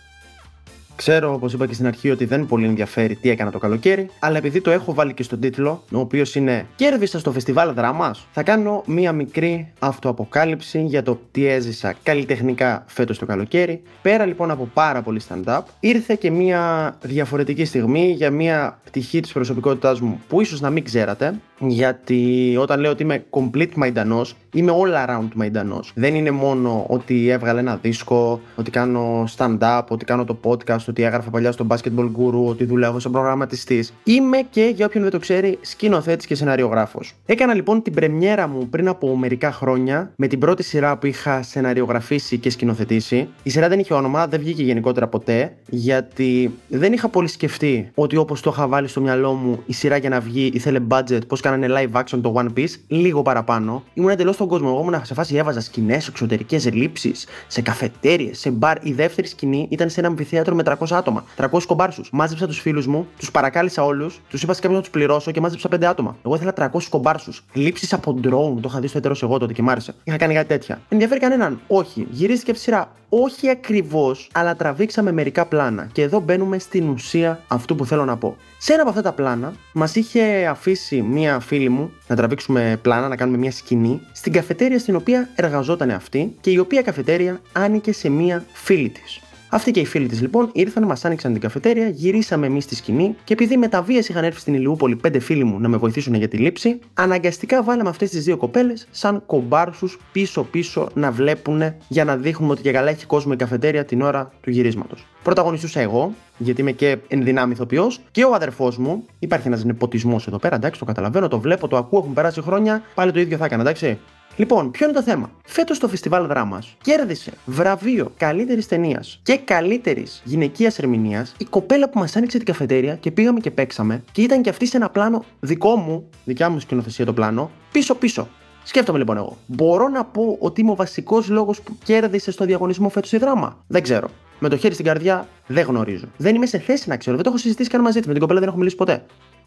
Ξέρω, 0.97 1.33
όπως 1.33 1.53
είπα 1.53 1.67
και 1.67 1.75
στην 1.75 1.87
αρχή, 1.87 2.11
ότι 2.11 2.25
δεν 2.25 2.47
πολύ 2.47 2.67
ενδιαφέρει 2.67 3.15
τι 3.15 3.31
έκανα 3.31 3.51
το 3.51 3.59
καλοκαίρι, 3.59 4.09
αλλά 4.19 4.37
επειδή 4.37 4.61
το 4.61 4.71
έχω 4.71 4.95
βάλει 4.95 5.15
και 5.15 5.23
στον 5.23 5.41
τίτλο, 5.41 5.83
ο 5.93 5.99
οποίος 5.99 6.35
είναι 6.35 6.67
Κέρδισα 6.77 7.19
στο 7.19 7.33
φεστιβάλ 7.33 7.73
δράμα, 7.73 8.15
θα 8.33 8.43
κάνω 8.43 8.83
μία 8.87 9.13
μικρή 9.13 9.73
αυτοαποκάλυψη 9.79 10.83
για 10.83 11.03
το 11.03 11.21
τι 11.31 11.47
έζησα 11.47 11.95
καλλιτεχνικά 12.03 12.85
φέτος 12.87 13.19
το 13.19 13.27
καλοκαίρι. 13.27 13.83
Πέρα 14.03 14.25
λοιπόν 14.25 14.51
από 14.51 14.69
πάρα 14.75 15.03
πολύ 15.03 15.21
stand-up, 15.29 15.61
ήρθε 15.81 16.15
και 16.15 16.31
μία 16.31 16.95
διαφορετική 17.03 17.65
στιγμή 17.65 18.11
για 18.11 18.31
μία 18.31 18.79
πτυχή 18.85 19.21
της 19.21 19.33
προσωπικότητάς 19.33 20.01
μου 20.01 20.21
που 20.29 20.41
ίσως 20.41 20.61
να 20.61 20.71
μην 20.71 20.85
ξέρατε, 20.85 21.35
γιατί 21.59 22.55
όταν 22.59 22.81
λέω 22.81 22.91
ότι 22.91 23.03
είμαι 23.03 23.25
complete 23.31 23.75
μαϊντανός, 23.75 24.37
είμαι 24.53 24.73
all 24.75 25.09
around 25.09 25.29
μαϊντανός. 25.35 25.93
Δεν 25.95 26.15
είναι 26.15 26.31
μόνο 26.31 26.85
ότι 26.89 27.29
έβγαλε 27.29 27.61
ένα 27.61 27.77
δίσκο, 27.77 28.41
ότι 28.57 28.71
κάνω 28.71 29.25
stand-up, 29.37 29.83
ότι 29.89 30.05
κάνω 30.05 30.25
το 30.25 30.39
podcast, 30.43 30.84
ότι 30.89 31.03
έγραφα 31.03 31.31
παλιά 31.31 31.53
στο 31.53 31.67
Basketball 31.69 32.11
Guru, 32.19 32.45
ότι 32.47 32.65
δουλεύω 32.65 32.99
σαν 32.99 33.13
προγραμματιστή. 33.13 33.85
Είμαι 34.05 34.39
και, 34.51 34.73
για 34.75 34.87
όποιον 34.87 35.03
δεν 35.03 35.13
το 35.13 35.19
ξέρει, 35.19 35.59
σκηνοθέτης 35.61 36.27
και 36.27 36.35
σεναριογράφος. 36.35 37.13
Έκανα 37.27 37.55
λοιπόν 37.55 37.83
την 37.83 37.95
πρεμιέρα 37.95 38.49
μου 38.49 38.69
πριν 38.69 38.89
από 38.89 39.17
μερικά 39.17 39.53
χρόνια 39.53 40.13
με 40.17 40.27
την 40.27 40.39
πρώτη 40.39 40.63
σειρά 40.63 40.99
που 40.99 41.07
είχα 41.07 41.43
σεναριογραφήσει 41.43 42.39
και 42.39 42.51
σκηνοθετήσει. 42.51 43.29
Η 43.43 43.51
σειρά 43.51 43.69
δεν 43.69 43.79
είχε 43.79 43.95
όνομα, 43.95 44.27
δεν 44.27 44.41
βγήκε 44.41 44.63
γενικότερα 44.63 45.09
ποτέ, 45.09 45.57
γιατί 45.69 46.55
δεν 46.69 46.93
είχα 46.93 47.09
πολύ 47.09 47.29
σκεφτεί 47.29 47.91
ότι 47.95 48.17
όπως 48.17 48.41
το 48.41 48.51
είχα 48.55 48.69
βάλει 48.69 48.89
στο 48.89 49.01
μυαλό 49.01 49.33
μου 49.33 49.63
η 49.67 49.73
σειρά 49.73 49.97
για 49.97 50.09
να 50.09 50.21
βγει 50.21 50.51
ήθελε 50.55 50.81
budget, 50.89 51.21
πώς 51.27 51.41
κάνανε 51.41 51.67
live 51.71 52.01
action 52.01 52.19
το 52.23 52.35
One 52.37 52.59
Piece, 52.59 52.75
λίγο 52.87 53.23
παραπάνω. 53.23 53.83
Ήμουν 53.95 54.11
εντελώς 54.11 54.35
στον 54.35 54.49
κόσμο. 54.49 54.69
Εγώ 54.71 54.81
ήμουν 54.81 55.05
σε 55.05 55.15
φάση 55.15 55.37
έβαζα 55.37 55.61
σκηνές, 55.61 56.09
εξωτερικές 56.09 56.73
λήψει, 56.73 57.13
σε 57.47 57.63
καφετέρειες, 57.63 58.39
σε 58.39 58.51
μπαρ. 58.51 58.87
Η 58.87 58.93
δεύτερη 58.93 59.27
σκηνή 59.27 59.67
ήταν 59.71 59.91
σε 59.91 60.01
ένα 60.01 60.09
αμφιθέατρο 60.09 60.55
με 60.55 60.63
300 60.79 60.97
άτομα. 60.97 61.25
300 61.37 61.67
κομπάρσους. 61.67 62.09
Μάζεψα 62.13 62.47
τους 62.47 62.61
φίλους 62.61 62.87
μου, 62.87 63.07
τους 63.19 63.31
παρακάλεσα 63.31 63.85
όλους, 63.85 64.21
τους 64.29 64.43
είπα 64.43 64.53
σε 64.53 64.61
κάποιον 64.61 64.77
να 64.77 64.83
τους 64.85 64.91
πληρώσω 64.91 65.31
και 65.31 65.41
μάζεψα 65.41 65.69
5 65.69 65.87
άτομα. 65.87 66.17
Εγώ 66.25 66.35
ήθελα 66.35 66.53
300 66.53 66.89
κομπάρσους. 66.89 67.45
Λήψεις 67.53 67.93
από 67.93 68.21
drone, 68.23 68.61
το 68.61 68.69
είχα 68.69 68.81
δει 68.81 68.87
στο 68.87 68.99
εταιρός 68.99 69.23
εγώ 69.23 69.39
τότε 69.39 69.53
και 69.53 69.63
μ' 69.63 69.71
άρεσε. 69.71 69.95
Είχα 70.05 70.17
κάνει 70.17 70.35
κάτι 70.35 70.49
τέτοια. 70.49 70.81
Ενδιαφέρει 70.89 71.21
κανέναν. 71.21 71.61
Όχι. 71.67 72.07
Γυρίστηκε 72.11 72.51
από 72.51 72.59
τη 72.59 72.65
σειρά. 72.65 72.93
Όχι 73.09 73.51
ακριβώς, 73.51 74.29
αλλά 74.33 74.57
τραβήξαμε 74.57 75.13
μερικά 75.13 75.47
πλάνα. 75.47 75.89
Και 75.93 76.03
εδώ 76.03 76.21
μπαίνουμε 76.21 76.59
στην 76.59 76.89
ουσία 76.89 77.41
αυτού 77.49 77.75
που 77.75 77.87
θέλω 77.87 78.05
να 78.05 78.17
πω. 78.17 78.37
Σε 78.59 78.73
ένα 78.73 78.81
από 78.81 78.91
αυτά 78.91 79.03
τα 79.03 79.13
πλάνα, 79.13 79.53
μας 79.73 79.95
είχε 79.95 80.47
αφήσει 80.51 81.03
μία 81.03 81.41
φίλη 81.41 81.69
μου 81.69 81.93
να 82.07 82.17
τραβήξουμε 82.17 82.79
πλάνα, 82.83 83.09
να 83.09 83.17
κάνουμε 83.17 83.39
μία 83.39 83.51
σκηνή 83.51 84.01
στην 84.13 84.33
καφετέρια 84.33 84.79
στην 84.79 84.97
οποία 84.97 85.29
εργαζόταν 85.35 85.91
αυτή 85.91 86.37
και 86.41 86.51
η 86.51 86.59
οποία 86.59 86.83
καφετέρια 86.83 87.41
άνοικε 87.53 87.93
σε 87.93 88.09
μία 88.09 88.45
φίλη 88.53 88.89
της. 88.89 89.21
Αυτή 89.55 89.71
και 89.71 89.81
οι 89.81 89.85
φίλοι 89.85 90.07
της 90.07 90.21
λοιπόν 90.21 90.51
ήρθαν, 90.53 90.85
μας 90.85 91.05
άνοιξαν 91.05 91.33
την 91.33 91.41
καφετέρια, 91.41 91.89
γυρίσαμε 91.89 92.47
εμείς 92.47 92.65
στη 92.65 92.75
σκηνή 92.75 93.15
και 93.25 93.33
επειδή 93.33 93.57
με 93.57 93.69
τα 93.69 93.83
βίας 93.83 94.09
είχαν 94.09 94.25
έρθει 94.25 94.41
στην 94.41 94.55
Ηλιούπολη 94.55 94.97
πέντε 94.97 95.19
φίλοι 95.19 95.45
μου 95.45 95.61
να 95.61 95.69
με 95.69 95.77
βοηθήσουν 95.77 96.15
για 96.15 96.29
τη 96.29 96.37
λήψη, 96.37 96.79
αναγκαστικά 96.95 97.63
βάλαμε 97.63 97.89
αυτές 97.89 98.11
τις 98.11 98.25
δύο 98.25 98.37
κοπέλες 98.37 98.87
σαν 98.91 99.23
κομπάρσους 99.27 99.99
πίσω-πίσω 100.13 100.89
να 100.95 101.11
βλέπουν 101.11 101.63
για 101.89 102.05
να 102.05 102.17
δείχνουμε 102.17 102.53
ότι 102.53 102.63
και 102.63 102.73
καλά 102.73 102.91
έχει 102.91 103.07
κόσμο 103.07 103.33
η 103.35 103.37
καφετέρια 103.37 103.85
την 103.85 104.03
ώρα 104.03 104.33
του 104.41 104.51
γυρίσματος. 104.51 105.07
Πρωταγωνιστούσα 105.23 105.81
εγώ, 105.81 106.15
γιατί 106.39 106.61
είμαι 106.61 106.73
και 106.73 106.99
ενδυνάμει 107.09 107.53
ηθοποιός, 107.53 108.01
και 108.11 108.25
ο 108.25 108.35
αδερφός 108.35 108.79
μου. 108.79 109.05
Υπάρχει 109.19 109.47
ένας 109.47 109.65
νεποτισμός 109.65 110.27
εδώ 110.27 110.39
πέρα, 110.39 110.57
εντάξει, 110.57 110.79
το 110.79 110.85
καταλαβαίνω, 110.85 111.29
το 111.29 111.39
βλέπω, 111.39 111.69
το 111.69 111.77
ακούω, 111.77 111.99
έχουν 111.99 112.13
περάσει 112.13 112.41
χρόνια. 112.41 112.83
Πάλι 112.95 113.13
το 113.13 113.21
ίδιο 113.21 113.37
θα 113.37 113.45
έκανα, 113.45 113.63
εντάξει. 113.63 113.99
Λοιπόν, 114.37 114.71
ποιο 114.71 114.87
είναι 114.87 114.95
το 114.95 115.03
θέμα; 115.03 115.31
Φέτος 115.45 115.79
το 115.79 115.89
φεστιβάλ 115.89 116.27
δράμας 116.27 116.77
κέρδισε 116.83 117.33
βραβείο 117.45 118.13
καλύτερης 118.17 118.69
ταινίας 118.69 119.21
και 119.23 119.37
καλύτερης 119.37 120.23
γυναικείας 120.25 120.79
ερμηνείας 120.79 121.35
η 121.39 121.45
κοπέλα 121.45 121.89
που 121.89 121.99
μας 121.99 122.17
άνοιξε 122.17 122.37
την 122.37 122.47
καφετέρια 122.47 122.95
και 122.97 123.11
πήγαμε 123.11 123.41
και 123.41 123.51
παίξαμε 123.51 124.05
και 124.13 124.23
ήταν 124.23 124.43
και 124.43 124.51
αυτή 124.51 124.67
σε 124.67 124.77
ένα 124.77 124.91
πλάνο 124.91 125.25
δικό 125.41 125.77
μου, 125.77 126.09
δικιά 126.25 126.49
μου 126.51 126.61
σκηνοθεσία 126.61 127.05
το 127.05 127.13
πλάνο, 127.13 127.51
πίσω-πίσω. 127.73 128.29
Σκέφτομαι 128.65 128.99
λοιπόν 128.99 129.17
εγώ. 129.17 129.37
Μπορώ 129.47 129.89
να 129.89 130.05
πω 130.05 130.37
ότι 130.41 130.61
είμαι 130.61 130.71
ο 130.71 130.75
βασικός 130.75 131.29
λόγος 131.29 131.61
που 131.61 131.77
κέρδισε 131.85 132.31
στο 132.31 132.45
διαγωνισμό 132.45 132.89
φέτος 132.89 133.13
η 133.13 133.19
δράμα; 133.19 133.65
Δεν 133.67 133.83
ξέρω. 133.83 134.09
Με 134.39 134.49
το 134.49 134.57
χέρι 134.57 134.75
στην 134.75 134.87
καρδιά 134.87 135.29
δεν 135.47 135.67
γνωρίζω. 135.67 136.07
Δεν 136.17 136.35
είμαι 136.35 136.47
σε 136.47 136.59
θέση 136.59 136.89
να 136.89 136.97
ξέρω. 136.97 137.15
Δεν 137.15 137.25
το 137.25 137.31
έχω 137.31 137.39
συζητήσει 137.39 137.71
καν 137.71 137.81
μαζί 137.81 137.99
της. 137.99 138.07
Με 138.07 138.13
την 138.13 138.21
κοπέλα 138.21 138.41
δεν 138.41 138.49
έχω 138.49 138.59
μιλήσει 138.59 138.77
ποτέ. 138.77 139.05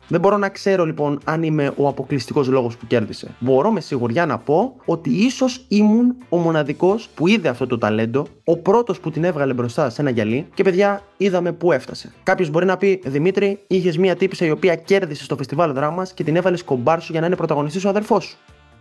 Δεν 0.08 0.20
μπορώ 0.20 0.38
να 0.38 0.50
ξέρω 0.50 0.86
λοιπόν 0.86 1.20
αν 1.24 1.44
είμαι 1.44 1.72
ο 1.78 1.88
αποκλειστικός 1.88 2.48
λόγος 2.48 2.78
που 2.78 2.88
κέρδισε. 2.88 3.36
Μπορώ 3.40 3.72
με 3.72 3.80
σιγουριά 3.80 4.26
να 4.26 4.38
πω 4.38 4.76
ότι 4.86 5.10
ίσως 5.10 5.66
ήμουν 5.68 6.16
ο 6.30 6.38
μοναδικός 6.38 7.10
που 7.16 7.28
είδε 7.28 7.50
αυτό 7.50 7.68
το 7.68 7.78
ταλέντο, 7.78 8.28
ο 8.44 8.58
πρώτος 8.58 9.00
που 9.00 9.12
την 9.12 9.24
έβγαλε 9.24 9.54
μπροστά 9.54 9.90
σε 9.90 10.02
ένα 10.02 10.10
γυαλί 10.10 10.48
και 10.54 10.64
παιδιά 10.64 11.02
είδαμε 11.18 11.52
πού 11.52 11.72
έφτασε. 11.72 12.14
Κάποιος 12.24 12.50
μπορεί 12.50 12.66
να 12.66 12.78
πει 12.78 13.02
Δημήτρη, 13.06 13.60
είχες 13.68 13.98
μία 13.98 14.16
τύπησα 14.16 14.46
η 14.46 14.52
οποία 14.52 14.76
κέρδισε 14.76 15.24
στο 15.24 15.36
φεστιβάλ 15.36 15.74
δράμα 15.74 16.08
και 16.14 16.24
την 16.24 16.36
έβαλες 16.36 16.64
κομπάρσου 16.64 17.12
για 17.12 17.22
να 17.22 17.28
είναι 17.28 17.36
πρωταγωνιστής 17.36 17.86
ο 17.86 17.90
αδερφός 17.90 18.26
σου. 18.26 18.38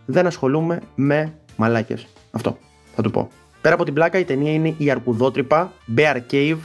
Δεν 0.06 0.26
ασχολούμαι 0.26 0.80
με 0.94 1.32
μαλάκες. 1.56 2.06
Αυτό 2.30 2.58
θα 2.94 3.02
του 3.02 3.10
πω. 3.10 3.28
Πέρα 3.60 3.74
από 3.74 3.84
την 3.84 3.94
πλάκα, 3.94 4.18
η 4.18 4.24
ταινία 4.24 4.52
είναι 4.52 4.74
η 4.78 4.90
Αρκουδότρυπα, 4.90 5.72
Bear 5.96 6.16
Cave, 6.30 6.56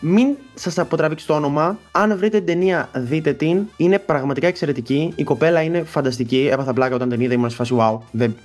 μην 0.00 0.36
σας 0.54 0.78
αποτραβήξει 0.78 1.26
το 1.26 1.34
όνομα. 1.34 1.78
Αν 1.90 2.18
βρείτε 2.18 2.36
την 2.36 2.46
ταινία, 2.46 2.88
δείτε 2.92 3.32
την. 3.32 3.66
Είναι 3.76 3.98
πραγματικά 3.98 4.46
εξαιρετική. 4.46 5.12
Η 5.16 5.24
κοπέλα 5.24 5.62
είναι 5.62 5.82
φανταστική. 5.82 6.48
Έπαθα 6.52 6.72
πλάκα 6.72 6.94
όταν 6.94 7.08
την 7.08 7.20
είδα, 7.20 7.34
ήμουν 7.34 7.50
σε 7.50 7.56
φάση 7.56 7.74
wow. 7.78 7.98
Δεν... 8.10 8.36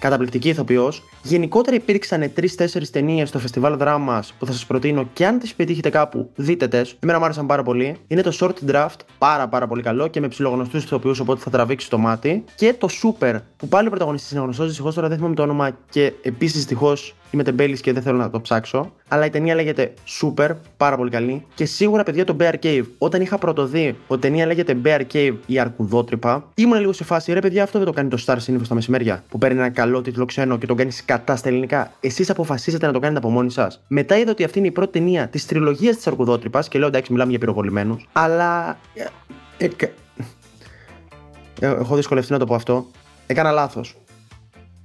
Καταπληκτική 0.00 0.48
ηθοποιός. 0.48 1.02
Γενικότερα 1.22 1.76
υπήρξαν 1.76 2.32
τρει-τέσσερι 2.34 2.88
ταινίες 2.88 3.28
στο 3.28 3.38
φεστιβάλ 3.38 3.76
δράμας 3.76 4.34
που 4.38 4.46
θα 4.46 4.52
σας 4.52 4.66
προτείνω 4.66 5.08
και 5.12 5.26
αν 5.26 5.38
τις 5.38 5.54
πετύχετε 5.54 5.90
κάπου, 5.90 6.30
δείτε 6.34 6.68
τες. 6.68 6.96
Εμένα 7.00 7.18
μου 7.18 7.24
άρεσαν 7.24 7.46
πάρα 7.46 7.62
πολύ. 7.62 7.96
Είναι 8.06 8.22
το 8.22 8.36
Short 8.40 8.70
Draft, 8.70 8.96
πάρα 9.18 9.48
πάρα 9.48 9.66
πολύ 9.66 9.82
καλό 9.82 10.08
και 10.08 10.20
με 10.20 10.28
ψιλογνωστού 10.28 10.76
ηθοποιούς, 10.76 11.20
οπότε 11.20 11.40
θα 11.40 11.50
τραβήξει 11.50 11.90
το 11.90 11.98
μάτι. 11.98 12.44
Και 12.54 12.74
το 12.78 12.88
Super, 13.02 13.38
που 13.56 13.68
πάλι 13.68 13.86
ο 13.86 13.90
πρωταγωνιστής 13.90 14.30
είναι 14.30 14.40
γνωστός, 14.40 14.66
δυστυχώς 14.66 14.94
τώρα 14.94 15.08
δεν 15.08 15.16
θυμάμαι 15.16 15.34
το 15.34 15.42
όνομα 15.42 15.70
και 15.90 16.12
επίσης 16.22 16.56
δυστυχώς 16.56 17.14
είμαι 17.30 17.42
τεμπέλης 17.42 17.80
και 17.80 17.92
δεν 17.92 18.02
θέλω 18.02 18.16
να 18.16 18.30
το 18.30 18.40
ψάξω. 18.40 18.92
Αλλά 19.08 19.24
η 19.24 19.30
ταινία 19.30 19.54
λέγεται 19.54 19.94
Super, 20.20 20.50
πάρα 20.76 20.96
πολύ 20.96 21.10
καλή. 21.10 21.44
Και 21.54 21.64
σίγουρα, 21.64 22.02
παιδιά, 22.02 22.24
το 22.24 22.36
Bear 22.40 22.54
Cave. 22.62 22.84
Όταν 22.98 23.20
είχα 23.20 23.38
πρωτοδεί 23.38 23.96
ότι 24.06 24.26
η 24.26 24.30
ταινία 24.30 24.46
λέγεται 24.46 24.76
Bear 24.84 25.00
Cave 25.12 25.34
η 25.46 25.58
Αρκουδότρυπα, 25.58 26.44
ήμουν 26.54 26.78
λίγο 26.78 26.92
σε 26.92 27.04
φάση, 27.04 27.32
ρε 27.32 27.40
παιδιά, 27.40 27.62
αυτό 27.62 27.78
δεν 27.78 27.86
το 27.86 27.92
κάνει 27.92 28.08
το 28.08 28.22
Star 28.26 28.36
συνήθω 28.38 28.64
τα 28.68 28.74
μεσημέρια. 28.74 29.24
Που 29.28 29.38
παίρνει 29.38 29.58
ένα 29.58 29.70
καλό 29.70 30.00
τίτλο 30.00 30.24
ξένο 30.24 30.58
και 30.58 30.66
τον 30.66 30.76
κάνει 30.76 30.90
κατά 31.04 31.36
στα 31.36 31.48
ελληνικά. 31.48 31.92
Εσείς 32.00 32.30
αποφασίσατε 32.30 32.86
να 32.86 32.92
το 32.92 32.98
κάνετε 32.98 33.18
από 33.18 33.30
μόνοι 33.30 33.50
σας. 33.50 33.82
Μετά 33.88 34.18
είδα 34.18 34.30
ότι 34.30 34.44
αυτή 34.44 34.58
είναι 34.58 34.68
η 34.68 34.70
πρώτη 34.70 34.92
ταινία 34.92 35.28
της 35.28 35.46
τριλογίας 35.46 35.96
της 35.96 36.06
Αρκουδότρυπας 36.06 36.68
και 36.68 36.78
λέω 36.78 36.88
εντάξει, 36.88 37.12
μιλάμε 37.12 37.30
για 37.30 37.38
πυροβολημένους. 37.38 38.08
Αλλά. 38.12 38.78
Ε, 38.94 39.64
ε, 39.64 39.68
ε, 41.60 41.66
έχω 41.66 41.96
δυσκολευτεί 41.96 42.32
να 42.32 42.38
το 42.38 42.46
πω 42.46 42.54
αυτό. 42.54 42.86
Έκανα 43.26 43.50
λάθος. 43.50 43.96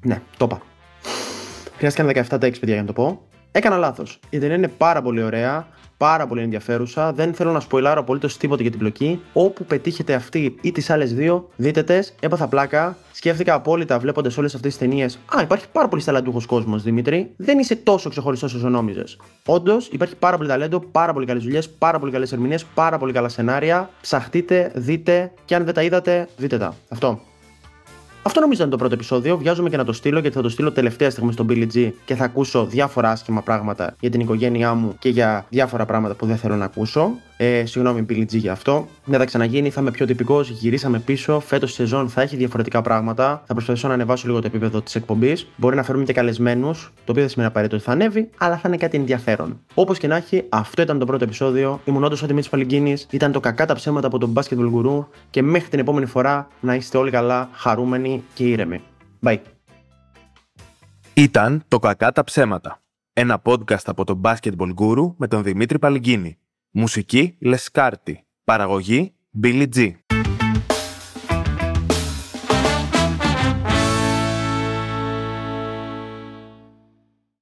Ναι, 0.02 0.22
το 0.38 0.46
είπα. 0.46 0.62
Χρειάστηκαν 1.86 2.26
17 2.30 2.36
takes, 2.36 2.60
παιδιά, 2.60 2.74
για 2.74 2.82
να 2.82 2.86
το 2.86 2.94
πω. 2.94 3.22
Έκανα 3.52 3.78
λάθος. 3.78 4.20
Η 4.30 4.40
ταινία 4.40 4.56
είναι 4.56 4.68
πάρα 4.68 5.02
πολύ 5.02 5.24
ωραία, 5.24 5.68
πάρα 5.98 6.28
πολύ 6.28 6.42
ενδιαφέρουσα. 6.42 7.14
Δεν 7.14 7.34
θέλω 7.34 7.52
να 7.52 7.60
σποιλάρω 7.60 8.00
απολύτως 8.00 8.38
τίποτα 8.38 8.62
για 8.62 8.72
την 8.72 8.80
πλοκή. 8.80 9.22
Όπου 9.34 9.66
πετύχετε 9.66 10.14
αυτή 10.14 10.56
ή 10.62 10.72
τις 10.72 10.90
άλλες 10.90 11.14
δύο, 11.14 11.50
δείτε 11.56 11.84
τες. 11.84 12.16
Έπαθα 12.20 12.48
πλάκα. 12.48 12.98
Σκέφτηκα 13.12 13.54
απόλυτα 13.54 14.00
βλέποντας 14.00 14.38
όλες 14.38 14.56
αυτές 14.56 14.78
τις 14.78 14.88
ταινίες. 14.88 15.20
Α, 15.38 15.42
υπάρχει 15.42 15.66
πάρα 15.72 15.88
πολύ 15.88 16.04
ταλαντούχο 16.04 16.42
κόσμος, 16.48 16.84
Δημήτρη. 16.84 17.32
Δεν 17.38 17.60
είσαι 17.60 17.76
τόσο 17.76 18.10
ξεχωριστός 18.10 18.54
όσο 18.54 18.70
νόμιζες. 18.70 19.18
Όντως, 19.46 19.88
υπάρχει 19.88 20.16
πάρα 20.16 20.38
πολύ 20.38 20.50
ταλέντο, 20.50 20.80
πάρα 20.80 21.14
πολύ 21.14 21.26
καλές 21.26 21.44
δουλειές, 21.44 21.70
πάρα 21.70 22.00
πολύ 22.00 22.12
καλές 22.12 22.32
ερμηνείες, 22.32 22.66
πάρα 22.66 22.98
πολύ 22.98 23.14
καλά 23.14 23.30
σενάρια. 23.30 23.90
Ψαχτείτε, 24.02 24.72
δείτε 24.76 25.32
και 25.46 25.56
αν 25.56 25.66
δεν 25.66 25.74
τα 25.74 25.84
είδατε, 25.84 26.28
δείτε 26.38 26.58
τα. 26.58 26.76
Αυτό. 26.90 27.20
Αυτό 28.28 28.40
νομίζω 28.40 28.60
ήταν 28.60 28.72
το 28.72 28.78
πρώτο 28.78 28.94
επεισόδιο. 28.94 29.38
Βιάζομαι 29.38 29.70
και 29.70 29.78
να 29.78 29.84
το 29.84 29.94
στείλω 29.94 30.20
γιατί 30.20 30.36
θα 30.36 30.42
το 30.42 30.50
στείλω 30.50 30.72
τελευταία 30.72 31.10
στιγμή 31.10 31.32
στον 31.32 31.48
Billy 31.50 31.68
G 31.74 31.92
και 32.06 32.16
θα 32.16 32.24
ακούσω 32.24 32.66
διάφορα 32.66 33.10
άσχημα 33.10 33.42
πράγματα 33.42 33.96
για 34.00 34.10
την 34.10 34.20
οικογένειά 34.20 34.74
μου 34.74 34.96
και 35.00 35.10
για 35.10 35.46
διάφορα 35.50 35.86
πράγματα 35.86 36.14
που 36.14 36.26
δεν 36.26 36.38
θέλω 36.38 36.56
να 36.56 36.66
ακούσω. 36.66 37.12
Ε, 37.38 37.66
συγγνώμη, 37.66 38.06
Billy 38.10 38.22
G 38.22 38.38
για 38.38 38.52
αυτό. 38.52 38.88
Δεν 39.06 39.20
θα 39.20 39.26
ξαναγίνει, 39.26 39.70
θα 39.70 39.82
είμαι 39.82 39.92
πιο 39.92 40.06
τυπικός. 40.06 40.50
Γυρίσαμε 40.50 41.00
πίσω. 41.00 41.40
Φέτος 41.40 41.72
η 41.72 41.74
σεζόν 41.74 42.10
θα 42.10 42.22
έχει 42.22 42.36
διαφορετικά 42.36 42.82
πράγματα. 42.82 43.44
Θα 43.46 43.54
προσπαθήσω 43.54 43.88
να 43.88 43.94
ανεβάσω 43.94 44.28
λίγο 44.28 44.40
το 44.40 44.48
επίπεδο 44.48 44.82
της 44.82 44.96
εκπομπής. 44.96 45.48
Μπορεί 45.56 45.76
να 45.76 45.84
φέρουμε 45.84 46.04
και 46.04 46.14
καλεσμένους, 46.14 46.92
το 46.96 47.12
οποίο 47.12 47.22
δεν 47.22 47.30
σημαίνει 47.30 47.50
απαραίτητο 47.50 47.76
ότι 47.78 47.86
θα 47.86 47.92
ανέβει, 47.92 48.30
αλλά 48.38 48.58
θα 48.58 48.68
είναι 48.68 48.78
κάτι 48.78 48.98
ενδιαφέρον. 48.98 49.60
Όπως 49.74 49.98
και 49.98 50.08
να 50.08 50.16
έχει, 50.16 50.46
αυτό 50.50 50.82
ήταν 50.82 51.00
το 51.00 51.06
πρώτο 51.06 51.24
επεισόδιο. 51.24 51.82
Ήμουν 51.86 52.04
όντως 52.04 52.22
ο 52.22 52.26
Δημήτρης 52.26 52.52
Παλυγκίνη. 52.52 52.98
Ήταν 53.10 53.32
το 53.32 53.40
κακά 53.40 53.66
τα 53.66 53.74
ψέματα 53.74 54.08
από 54.08 54.18
τον 54.18 54.34
Basketball 54.36 54.72
Guru 54.74 55.06
και 55.30 55.42
μέχρι 55.42 55.70
την 55.70 55.80
επόμενη 55.80 56.06
φορά 56.06 56.48
να 56.60 56.76
είστε 56.76 56.98
όλοι 56.98 57.12
καλά, 57.12 57.50
χαρούμενοι 57.52 58.24
και 58.34 58.44
ήρεμοι. 58.44 58.82
Bye. 59.24 59.38
Ήταν 61.14 61.64
το 61.68 61.80
κακά 61.80 62.12
τα 62.12 62.24
ψέματα. 62.24 62.80
Ένα 63.14 63.42
podcast 63.46 63.86
από 63.86 64.04
τον 64.04 64.22
Basketball 64.24 64.74
Guru 64.80 65.14
με 65.18 65.28
τον 65.28 65.44
Δημήτρη 65.44 65.80
Παλυγκίνη. 65.80 66.38
Μουσική 66.78 67.36
Λεσκάρτη. 67.40 68.24
Παραγωγή 68.44 69.14
Billy 69.44 69.68
G. 69.76 69.92